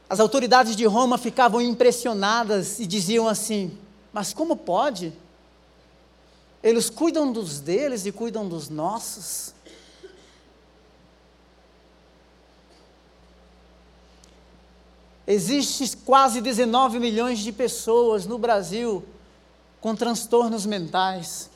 [0.10, 3.78] As autoridades de Roma ficavam impressionadas e diziam assim:
[4.12, 5.14] Mas como pode?
[6.62, 9.54] Eles cuidam dos deles e cuidam dos nossos.
[15.28, 19.04] Existem quase 19 milhões de pessoas no Brasil
[19.82, 21.50] com transtornos mentais.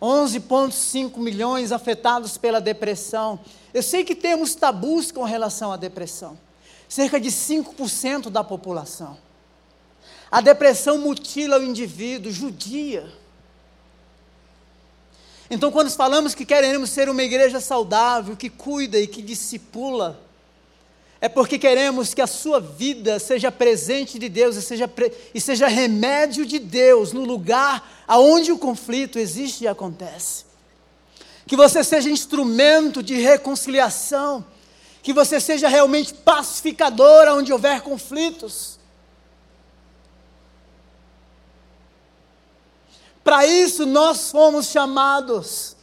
[0.00, 3.40] 11,5 milhões afetados pela depressão.
[3.74, 6.38] Eu sei que temos tabus com relação à depressão.
[6.88, 9.18] Cerca de 5% da população.
[10.30, 13.12] A depressão mutila o indivíduo, judia.
[15.50, 20.29] Então, quando falamos que queremos ser uma igreja saudável, que cuida e que discipula,
[21.20, 24.90] é porque queremos que a sua vida seja presente de Deus e seja,
[25.34, 30.46] e seja remédio de Deus no lugar aonde o conflito existe e acontece.
[31.46, 34.44] Que você seja instrumento de reconciliação,
[35.02, 38.78] que você seja realmente pacificador onde houver conflitos.
[43.22, 45.76] Para isso nós fomos chamados.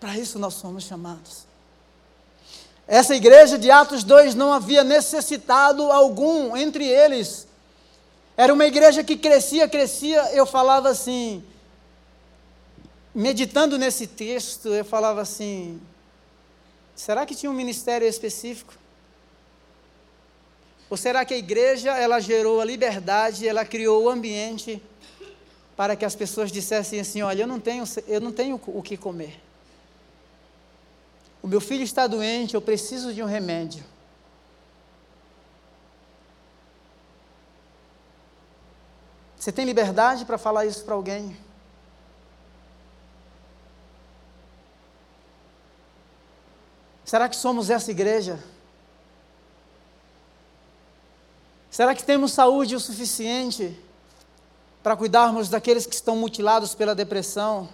[0.00, 1.44] Para isso nós fomos chamados.
[2.88, 7.46] Essa igreja de Atos 2 não havia necessitado algum entre eles.
[8.36, 10.32] Era uma igreja que crescia, crescia.
[10.32, 11.44] Eu falava assim,
[13.14, 15.80] meditando nesse texto, eu falava assim:
[16.96, 18.74] será que tinha um ministério específico?
[20.88, 24.82] Ou será que a igreja ela gerou a liberdade, ela criou o ambiente
[25.76, 28.96] para que as pessoas dissessem assim: olha, eu não tenho, eu não tenho o que
[28.96, 29.49] comer.
[31.42, 33.84] O meu filho está doente, eu preciso de um remédio.
[39.38, 41.34] Você tem liberdade para falar isso para alguém?
[47.06, 48.38] Será que somos essa igreja?
[51.70, 53.76] Será que temos saúde o suficiente
[54.82, 57.68] para cuidarmos daqueles que estão mutilados pela depressão?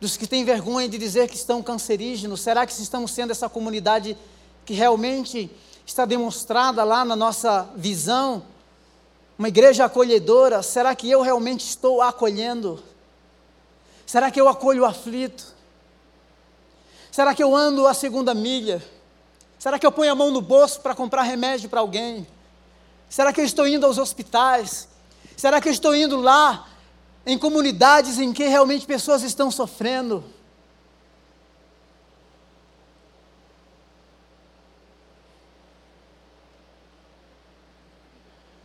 [0.00, 2.40] Dos que têm vergonha de dizer que estão cancerígenos?
[2.40, 4.16] Será que estamos sendo essa comunidade
[4.64, 5.50] que realmente
[5.84, 8.42] está demonstrada lá na nossa visão?
[9.38, 10.62] Uma igreja acolhedora?
[10.62, 12.82] Será que eu realmente estou acolhendo?
[14.06, 15.54] Será que eu acolho o aflito?
[17.10, 18.82] Será que eu ando a segunda milha?
[19.58, 22.26] Será que eu ponho a mão no bolso para comprar remédio para alguém?
[23.08, 24.88] Será que eu estou indo aos hospitais?
[25.36, 26.68] Será que eu estou indo lá
[27.28, 30.24] em comunidades em que realmente pessoas estão sofrendo.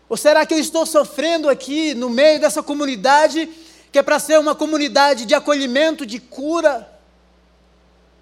[0.08, 3.48] Ou será que eu estou sofrendo aqui no meio dessa comunidade
[3.92, 6.90] que é para ser uma comunidade de acolhimento, de cura?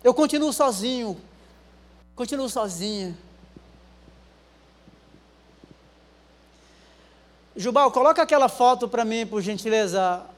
[0.04, 1.22] Eu continuo sozinho,
[2.16, 3.16] continuo sozinha.
[7.56, 10.31] Jubal, coloca aquela foto para mim, por gentileza.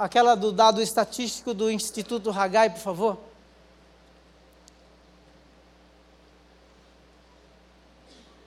[0.00, 3.18] Aquela do dado estatístico do Instituto Hagai, por favor.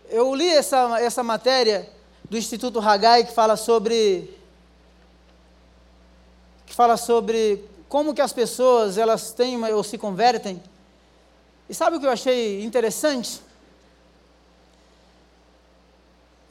[0.09, 1.87] Eu li essa, essa matéria
[2.27, 4.35] do Instituto Hagai que fala sobre
[6.65, 10.59] que fala sobre como que as pessoas elas têm ou se convertem.
[11.69, 13.43] E sabe o que eu achei interessante?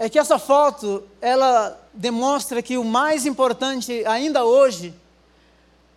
[0.03, 4.95] é que essa foto, ela demonstra que o mais importante ainda hoje,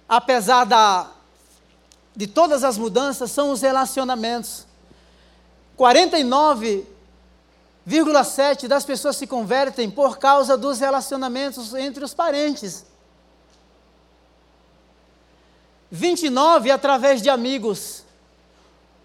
[0.08, 1.10] apesar da,
[2.16, 4.68] de todas as mudanças, são os relacionamentos.
[5.78, 12.86] 49,7% das pessoas se convertem por causa dos relacionamentos entre os parentes.
[15.94, 18.04] 29% através de amigos.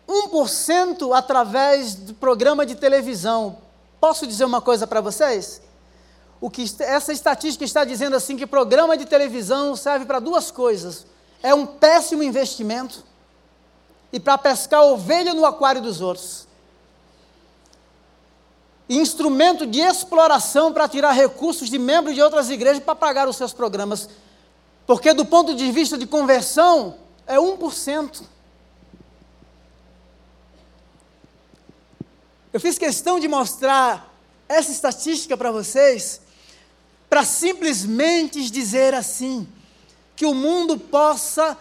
[0.08, 3.58] 1% através do programa de televisão.
[4.00, 5.62] Posso dizer uma coisa para vocês?
[6.40, 11.06] O que essa estatística está dizendo assim que programa de televisão serve para duas coisas.
[11.42, 13.04] É um péssimo investimento
[14.12, 16.48] e para pescar ovelha no aquário dos outros.
[18.88, 23.52] Instrumento de exploração para tirar recursos de membros de outras igrejas para pagar os seus
[23.52, 24.08] programas.
[24.86, 28.22] Porque do ponto de vista de conversão, é 1%.
[32.52, 34.12] Eu fiz questão de mostrar
[34.48, 36.20] essa estatística para vocês,
[37.10, 39.46] para simplesmente dizer assim,
[40.14, 41.58] que o mundo possa,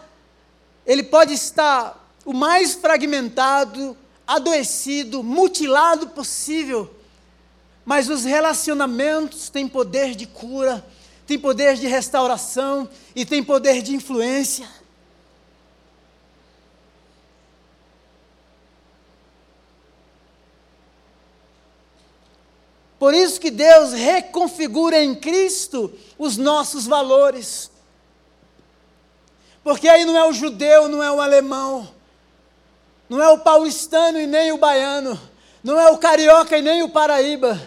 [0.86, 3.98] ele pode estar o mais fragmentado,
[4.28, 6.94] adoecido, mutilado possível,
[7.84, 10.86] mas os relacionamentos têm poder de cura,
[11.26, 14.70] têm poder de restauração e têm poder de influência.
[23.00, 27.72] Por isso que Deus reconfigura em Cristo os nossos valores.
[29.64, 31.90] Porque aí não é o judeu, não é o alemão,
[33.08, 35.20] não é o paulistano e nem o baiano,
[35.64, 37.60] não é o carioca e nem o paraíba,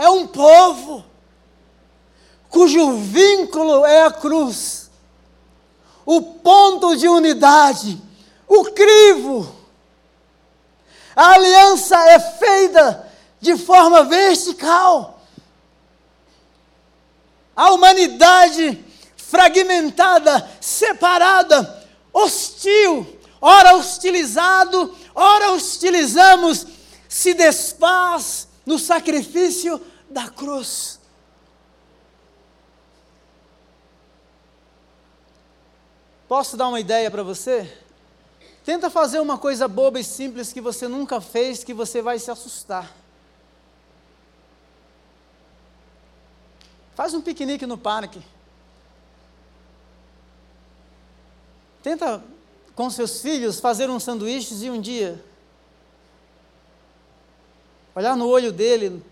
[0.00, 1.04] é um povo
[2.48, 4.90] cujo vínculo é a cruz,
[6.06, 8.00] o ponto de unidade,
[8.48, 9.59] o crivo.
[11.14, 15.20] A aliança é feita de forma vertical.
[17.54, 18.84] A humanidade
[19.16, 26.66] fragmentada, separada, hostil, ora hostilizado, ora hostilizamos,
[27.08, 30.98] se desfaz no sacrifício da cruz.
[36.28, 37.68] Posso dar uma ideia para você?
[38.70, 42.30] Tenta fazer uma coisa boba e simples que você nunca fez, que você vai se
[42.30, 42.88] assustar.
[46.94, 48.22] Faz um piquenique no parque.
[51.82, 52.22] Tenta
[52.76, 55.20] com seus filhos fazer uns sanduíches e um dia
[57.92, 59.04] olhar no olho dele,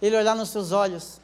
[0.00, 1.20] ele olhar nos seus olhos.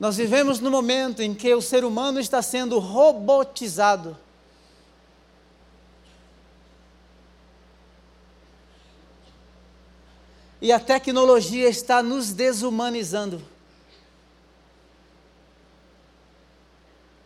[0.00, 4.16] Nós vivemos no momento em que o ser humano está sendo robotizado.
[10.60, 13.42] E a tecnologia está nos desumanizando.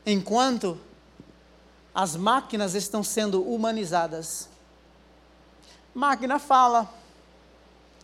[0.05, 0.79] Enquanto
[1.95, 4.49] as máquinas estão sendo humanizadas.
[5.95, 6.89] Máquina fala.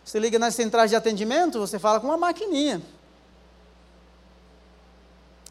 [0.03, 2.81] Você liga nas centrais de atendimento, você fala com uma maquininha.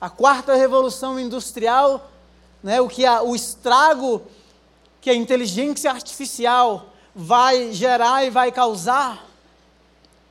[0.00, 2.10] A quarta revolução industrial,
[2.62, 4.22] né, o que a, o estrago
[5.00, 9.27] que a inteligência artificial vai gerar e vai causar,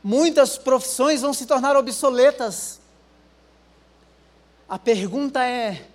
[0.03, 2.79] muitas profissões vão se tornar obsoletas.
[4.67, 5.87] A pergunta é: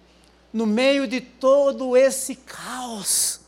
[0.53, 3.41] no meio de todo esse caos,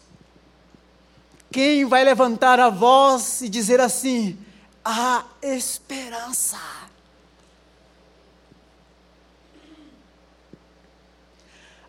[1.50, 4.38] quem vai levantar a voz e dizer assim:
[4.84, 6.58] há esperança?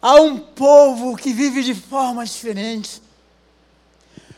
[0.01, 3.01] Há um povo que vive de forma diferente,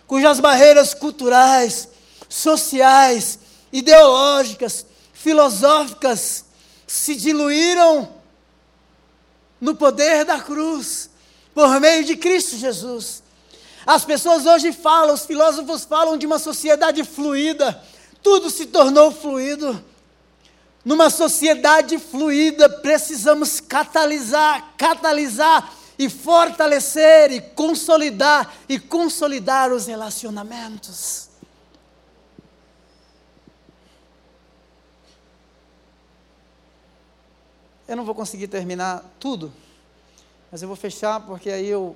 [0.07, 1.89] cujas barreiras culturais,
[2.29, 3.37] sociais,
[3.77, 6.45] ideológicas, filosóficas
[6.87, 8.09] se diluíram
[9.61, 11.09] no poder da cruz,
[11.53, 13.21] por meio de Cristo Jesus.
[13.85, 17.81] As pessoas hoje falam, os filósofos falam de uma sociedade fluida,
[18.23, 19.83] tudo se tornou fluido.
[20.83, 31.26] Numa sociedade fluida, precisamos catalisar, catalisar e fortalecer e consolidar e consolidar os relacionamentos.
[37.87, 39.51] Eu não vou conseguir terminar tudo,
[40.51, 41.95] mas eu vou fechar porque aí eu.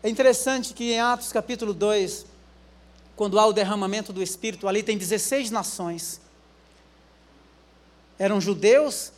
[0.00, 2.24] É interessante que em Atos capítulo 2,
[3.16, 6.20] quando há o derramamento do Espírito, ali tem 16 nações.
[8.16, 9.12] Eram judeus,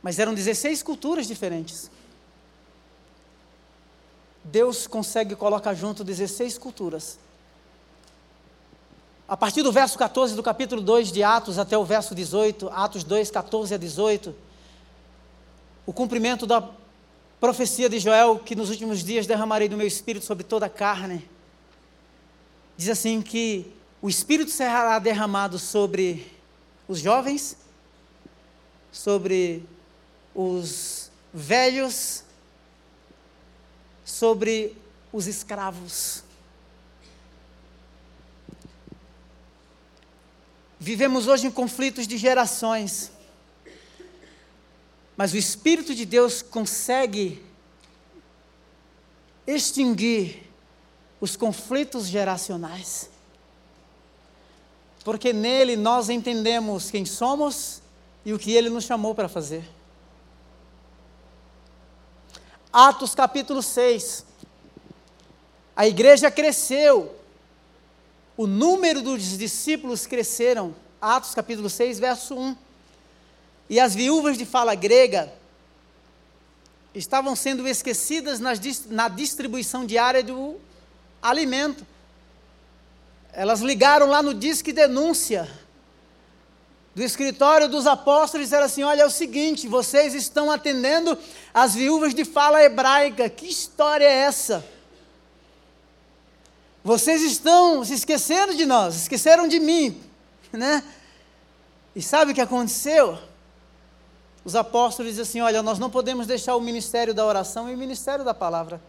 [0.00, 1.90] mas eram 16 culturas diferentes.
[4.44, 7.18] Deus consegue colocar junto 16 culturas.
[9.28, 13.04] A partir do verso 14 do capítulo 2 de Atos até o verso 18, Atos
[13.04, 14.34] 2, 14 a 18,
[15.84, 16.66] o cumprimento da
[17.38, 21.28] profecia de Joel, que nos últimos dias derramarei do meu espírito sobre toda a carne
[22.78, 23.66] diz assim que
[24.00, 26.32] o Espírito será derramado sobre
[26.86, 27.56] os jovens,
[28.92, 29.64] sobre
[30.32, 32.22] os velhos,
[34.04, 34.76] sobre
[35.12, 36.22] os escravos.
[40.80, 43.10] Vivemos hoje em conflitos de gerações,
[45.16, 47.42] mas o Espírito de Deus consegue
[49.44, 50.48] extinguir
[51.20, 53.10] os conflitos geracionais.
[55.04, 57.82] Porque nele nós entendemos quem somos
[58.24, 59.68] e o que ele nos chamou para fazer.
[62.72, 64.24] Atos capítulo 6.
[65.74, 67.17] A igreja cresceu.
[68.38, 70.72] O número dos discípulos cresceram.
[71.00, 72.56] Atos capítulo 6, verso 1.
[73.68, 75.32] E as viúvas de fala grega
[76.94, 80.54] estavam sendo esquecidas na distribuição diária do
[81.20, 81.84] alimento.
[83.32, 85.50] Elas ligaram lá no Disque Denúncia
[86.94, 91.18] do escritório dos apóstolos e disseram assim: Olha, é o seguinte, vocês estão atendendo
[91.52, 93.28] as viúvas de fala hebraica.
[93.28, 94.64] Que história é essa?
[96.82, 100.00] Vocês estão se esquecendo de nós, esqueceram de mim,
[100.52, 100.82] né?
[101.94, 103.18] E sabe o que aconteceu?
[104.44, 107.78] Os apóstolos dizem assim: Olha, nós não podemos deixar o ministério da oração e o
[107.78, 108.80] ministério da palavra.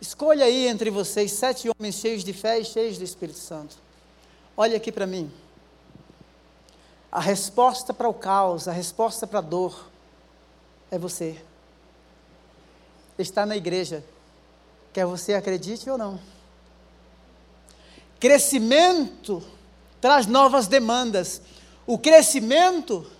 [0.00, 3.76] Escolha aí entre vocês sete homens cheios de fé e cheios do Espírito Santo.
[4.56, 5.30] Olha aqui para mim.
[7.12, 9.88] A resposta para o caos, a resposta para a dor
[10.90, 11.40] é você.
[13.18, 14.02] Está na igreja,
[14.92, 16.18] quer você acredite ou não.
[18.20, 19.42] Crescimento
[20.00, 21.40] traz novas demandas.
[21.86, 23.10] O crescimento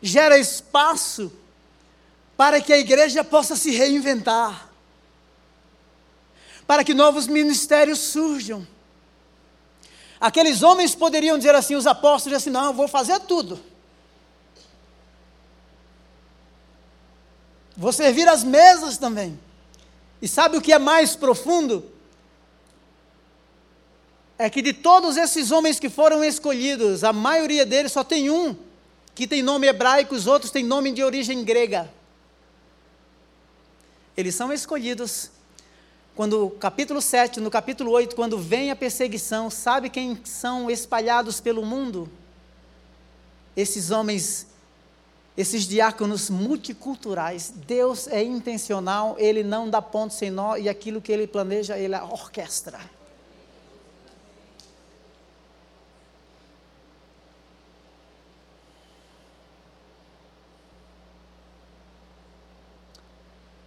[0.00, 1.30] gera espaço
[2.36, 4.70] para que a igreja possa se reinventar,
[6.66, 8.66] para que novos ministérios surjam.
[10.20, 13.60] Aqueles homens poderiam dizer assim, os apóstolos assim, não, eu vou fazer tudo.
[17.76, 19.38] Vou servir as mesas também.
[20.20, 21.97] E sabe o que é mais profundo?
[24.38, 28.56] É que de todos esses homens que foram escolhidos, a maioria deles só tem um
[29.14, 31.90] que tem nome hebraico, os outros têm nome de origem grega.
[34.16, 35.32] Eles são escolhidos
[36.14, 41.64] quando capítulo 7, no capítulo 8, quando vem a perseguição, sabe quem são espalhados pelo
[41.64, 42.10] mundo?
[43.56, 44.46] Esses homens,
[45.36, 47.52] esses diáconos multiculturais.
[47.66, 51.94] Deus é intencional, ele não dá ponto sem nó e aquilo que ele planeja, ele
[51.96, 52.80] orquestra.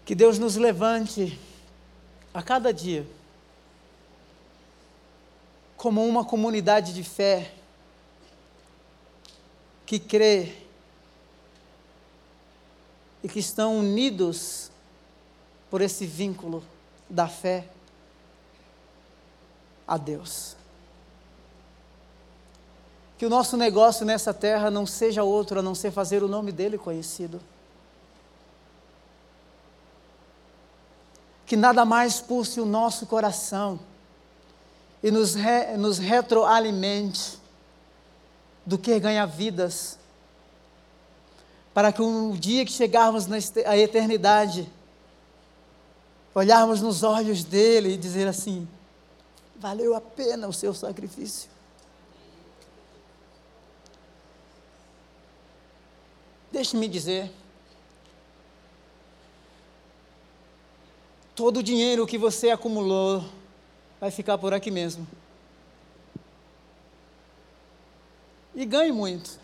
[0.05, 1.39] Que Deus nos levante
[2.33, 3.05] a cada dia
[5.77, 7.53] como uma comunidade de fé
[9.83, 10.55] que crê
[13.23, 14.69] e que estão unidos
[15.71, 16.63] por esse vínculo
[17.09, 17.67] da fé
[19.87, 20.55] a Deus.
[23.17, 26.51] Que o nosso negócio nessa terra não seja outro a não ser fazer o nome
[26.51, 27.41] dele conhecido.
[31.51, 33.77] Que nada mais pulse o nosso coração
[35.03, 37.37] e nos, re, nos retroalimente
[38.65, 39.99] do que ganhar vidas,
[41.73, 43.37] para que um dia que chegarmos na
[43.77, 44.71] eternidade,
[46.33, 48.65] olharmos nos olhos dele e dizer assim:
[49.57, 51.49] valeu a pena o seu sacrifício.
[56.49, 57.29] Deixe-me dizer,
[61.41, 63.25] todo o dinheiro que você acumulou
[63.99, 65.07] vai ficar por aqui mesmo.
[68.53, 69.39] E ganhe muito.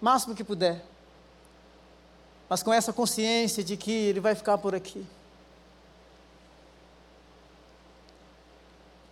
[0.00, 0.84] Máximo que puder.
[2.48, 5.06] Mas com essa consciência de que ele vai ficar por aqui.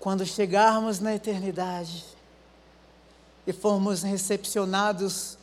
[0.01, 2.05] Quando chegarmos na eternidade
[3.47, 5.39] e formos recepcionados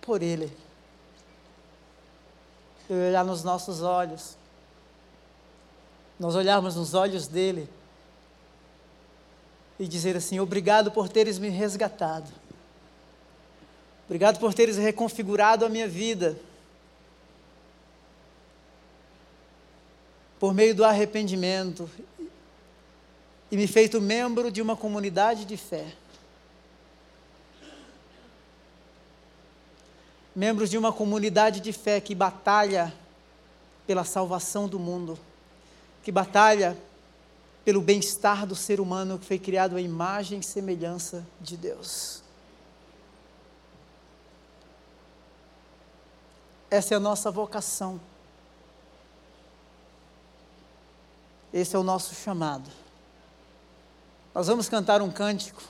[0.00, 0.56] por Ele,
[2.88, 4.37] e olhar nos nossos olhos,
[6.18, 7.68] nós olharmos nos olhos dele
[9.78, 12.30] e dizer assim: Obrigado por teres me resgatado.
[14.06, 16.36] Obrigado por teres reconfigurado a minha vida.
[20.40, 21.88] Por meio do arrependimento
[23.50, 25.86] e me feito membro de uma comunidade de fé.
[30.34, 32.92] Membros de uma comunidade de fé que batalha
[33.86, 35.18] pela salvação do mundo
[36.08, 36.74] que batalha
[37.66, 42.22] pelo bem-estar do ser humano que foi criado à imagem e semelhança de Deus.
[46.70, 48.00] Essa é a nossa vocação.
[51.52, 52.70] Esse é o nosso chamado.
[54.34, 55.62] Nós vamos cantar um cântico.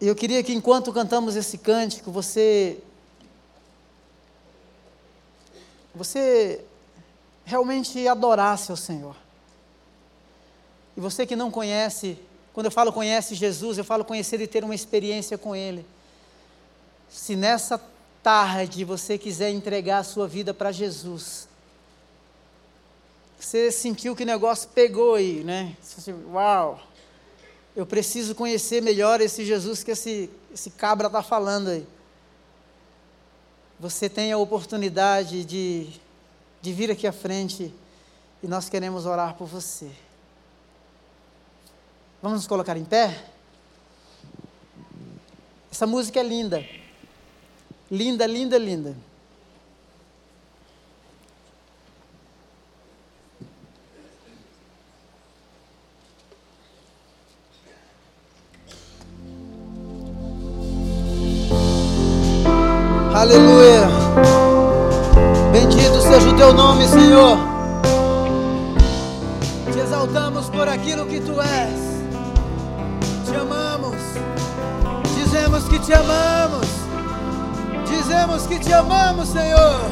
[0.00, 2.82] E eu queria que enquanto cantamos esse cântico, você
[5.98, 6.64] você
[7.44, 9.16] realmente adorasse ao Senhor.
[10.96, 12.16] E você que não conhece,
[12.52, 15.84] quando eu falo conhece Jesus, eu falo conhecer e ter uma experiência com Ele.
[17.08, 17.82] Se nessa
[18.22, 21.48] tarde você quiser entregar a sua vida para Jesus,
[23.38, 25.76] você sentiu que o negócio pegou aí, né?
[25.82, 26.80] Você, uau,
[27.74, 31.86] eu preciso conhecer melhor esse Jesus que esse, esse cabra está falando aí
[33.78, 35.88] você tem a oportunidade de,
[36.60, 37.72] de vir aqui à frente
[38.42, 39.90] e nós queremos orar por você.
[42.20, 43.24] Vamos nos colocar em pé?
[45.70, 46.64] Essa música é linda.
[47.90, 48.96] Linda, linda, linda.
[63.14, 63.57] Aleluia.
[66.38, 67.36] Teu nome, Senhor.
[69.72, 71.80] Te exaltamos por aquilo que tu és.
[73.26, 73.96] Te amamos.
[75.16, 76.66] Dizemos que te amamos.
[77.90, 79.87] Dizemos que te amamos, Senhor.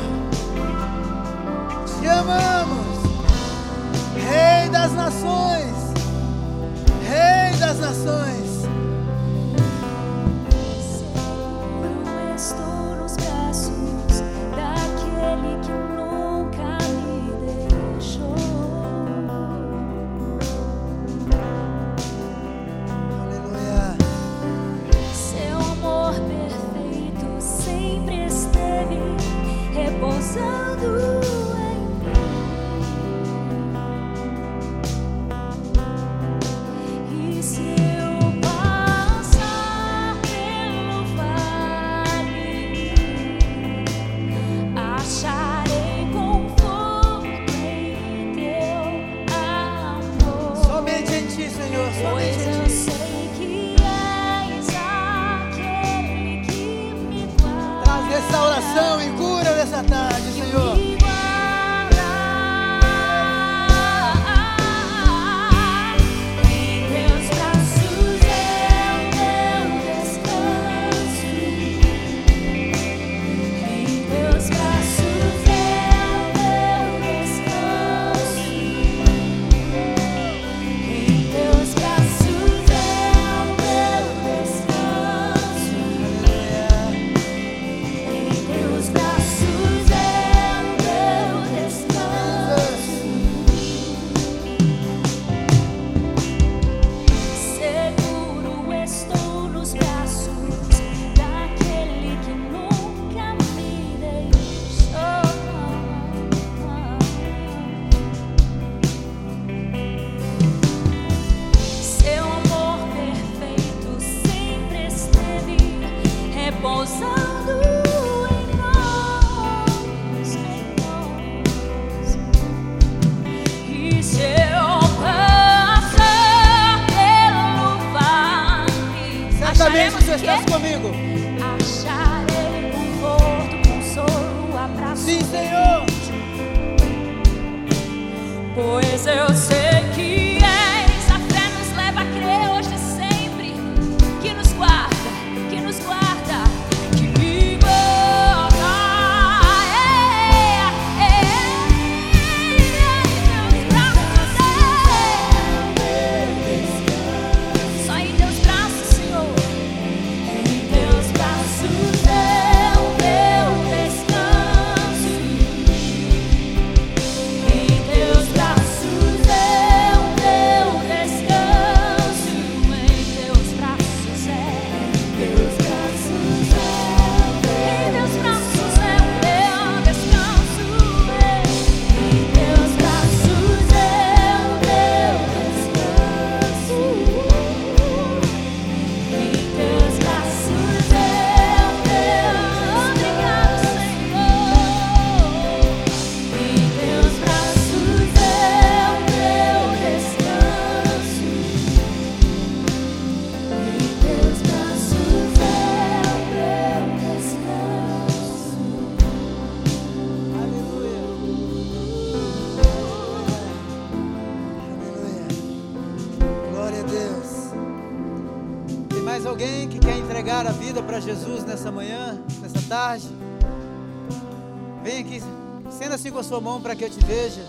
[226.27, 227.43] Sua mão para que eu te veja.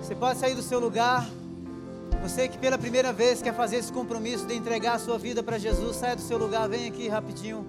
[0.00, 1.28] Você pode sair do seu lugar.
[2.22, 5.58] Você que pela primeira vez quer fazer esse compromisso de entregar a sua vida para
[5.58, 7.66] Jesus, saia do seu lugar, vem aqui rapidinho.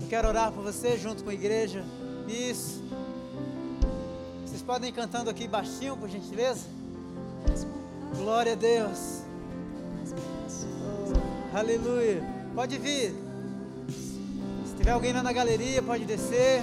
[0.00, 1.84] Eu quero orar por você junto com a igreja.
[2.26, 2.82] Isso.
[4.46, 6.66] Vocês podem ir cantando aqui baixinho, por gentileza?
[8.16, 9.22] Glória a Deus.
[10.64, 12.22] Oh, aleluia.
[12.54, 13.31] Pode vir.
[14.82, 16.60] Tiver alguém lá na galeria, pode descer.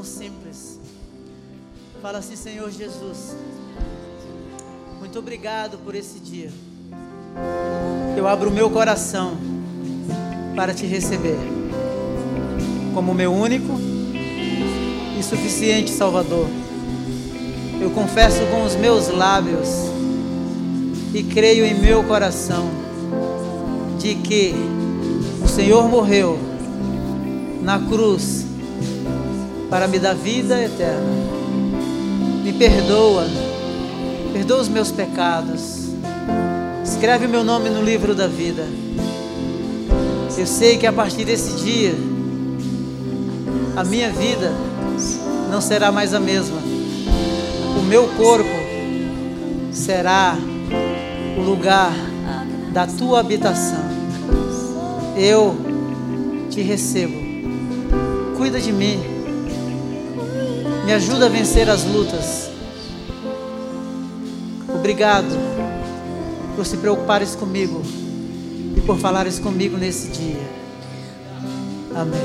[0.00, 0.80] Oração simples.
[2.00, 3.36] Fala assim, Senhor Jesus.
[4.98, 6.50] Muito obrigado por esse dia.
[8.16, 9.36] Eu abro o meu coração
[10.54, 11.38] para te receber
[12.94, 13.78] como meu único
[15.18, 16.48] e suficiente Salvador.
[17.80, 19.68] Eu confesso com os meus lábios
[21.14, 22.68] e creio em meu coração
[23.98, 24.54] de que
[25.42, 26.38] o Senhor morreu
[27.62, 28.49] na cruz
[29.70, 31.08] para me dar vida eterna.
[32.42, 33.24] Me perdoa,
[34.32, 35.90] perdoa os meus pecados.
[36.84, 38.66] Escreve o meu nome no livro da vida.
[40.36, 41.94] Eu sei que a partir desse dia,
[43.76, 44.52] a minha vida
[45.50, 46.58] não será mais a mesma.
[47.78, 48.48] O meu corpo
[49.70, 50.36] será
[51.38, 51.92] o lugar
[52.72, 53.84] da tua habitação.
[55.16, 55.56] Eu
[56.50, 57.14] te recebo.
[58.36, 59.09] Cuida de mim.
[60.90, 62.50] Me ajuda a vencer as lutas.
[64.74, 65.28] Obrigado
[66.56, 67.80] por se preocupares comigo
[68.76, 70.42] e por falares comigo nesse dia.
[71.94, 72.20] Amém.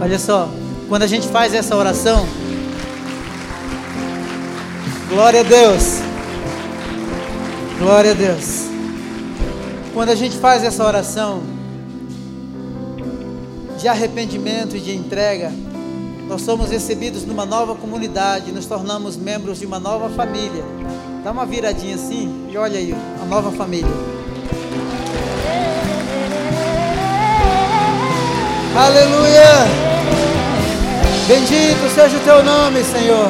[0.00, 0.48] Olha só,
[0.88, 2.24] quando a gente faz essa oração,
[5.08, 5.98] glória a Deus.
[7.80, 8.68] Glória a Deus.
[9.92, 11.42] Quando a gente faz essa oração
[13.80, 15.52] de arrependimento e de entrega,
[16.30, 20.62] nós somos recebidos numa nova comunidade, nos tornamos membros de uma nova família.
[21.24, 23.90] Dá uma viradinha assim e olha aí, a nova família.
[28.76, 29.66] Aleluia!
[31.26, 33.28] Bendito seja o teu nome, Senhor.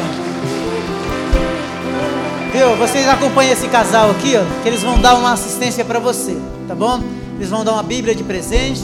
[2.53, 2.77] Viu?
[2.77, 6.37] Vocês acompanham esse casal aqui, ó, que eles vão dar uma assistência para você,
[6.69, 7.03] tá bom?
[7.37, 8.83] Eles vão dar uma Bíblia de presente,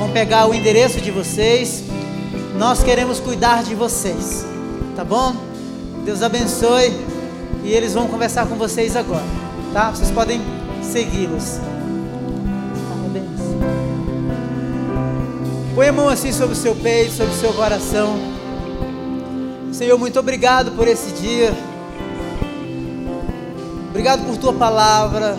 [0.00, 1.91] vão pegar o endereço de vocês.
[2.62, 4.46] Nós queremos cuidar de vocês,
[4.94, 5.34] tá bom?
[6.04, 6.92] Deus abençoe
[7.64, 9.24] e eles vão conversar com vocês agora,
[9.72, 9.90] tá?
[9.90, 10.40] Vocês podem
[10.80, 11.58] segui-los.
[15.74, 18.14] Põe a mão assim sobre o seu peito, sobre o seu coração.
[19.72, 21.52] Senhor, muito obrigado por esse dia.
[23.90, 25.36] Obrigado por tua palavra.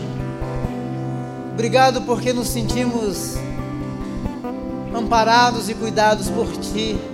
[1.53, 3.37] Obrigado porque nos sentimos
[4.93, 7.12] amparados e cuidados por ti.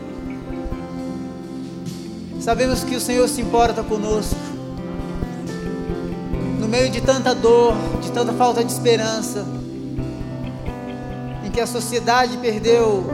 [2.40, 4.40] Sabemos que o Senhor se importa conosco.
[6.60, 9.46] No meio de tanta dor, de tanta falta de esperança,
[11.46, 13.06] em que a sociedade perdeu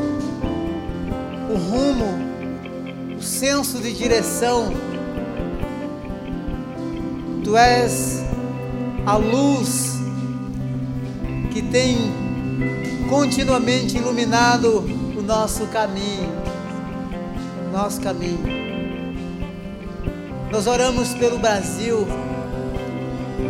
[1.50, 4.72] o rumo, o senso de direção,
[7.46, 8.24] Tu és
[9.06, 10.00] a luz
[11.54, 11.96] que tem
[13.08, 14.84] continuamente iluminado
[15.16, 16.32] o nosso caminho,
[17.68, 18.65] o nosso caminho.
[20.56, 22.08] Nós oramos pelo Brasil,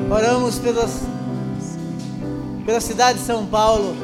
[0.10, 1.02] oramos pelas,
[2.66, 3.96] pela cidade de São Paulo,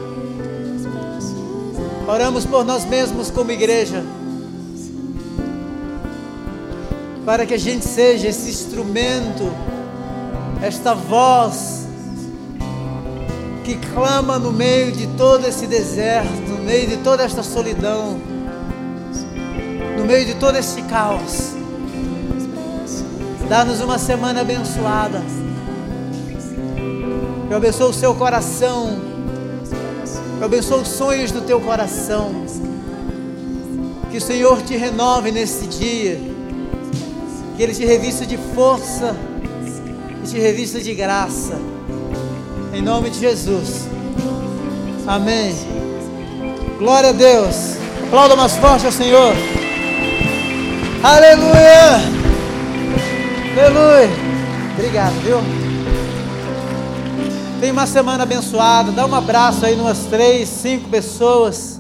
[2.08, 4.04] oramos por nós mesmos como igreja,
[7.26, 9.52] para que a gente seja esse instrumento
[10.62, 11.88] esta voz
[13.64, 18.22] que clama no meio de todo esse deserto, no meio de toda esta solidão,
[19.98, 21.61] no meio de todo esse caos.
[23.52, 25.22] Dá-nos uma semana abençoada.
[27.50, 28.98] Eu abençoo o seu coração.
[30.40, 32.46] Eu abençoo os sonhos do teu coração.
[34.10, 36.18] Que o Senhor te renove nesse dia.
[37.58, 39.14] Que Ele te revista de força
[40.24, 41.60] e te revista de graça.
[42.74, 43.86] Em nome de Jesus.
[45.06, 45.54] Amém.
[46.80, 47.76] Glória a Deus.
[48.08, 49.36] Aplauda mais forte ao Senhor.
[51.04, 52.21] Aleluia.
[53.58, 54.10] Aleluia.
[54.74, 55.38] Obrigado, viu?
[57.60, 58.92] Tenha uma semana abençoada.
[58.92, 61.80] Dá um abraço aí umas três, cinco pessoas.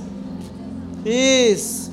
[1.05, 1.90] Isso.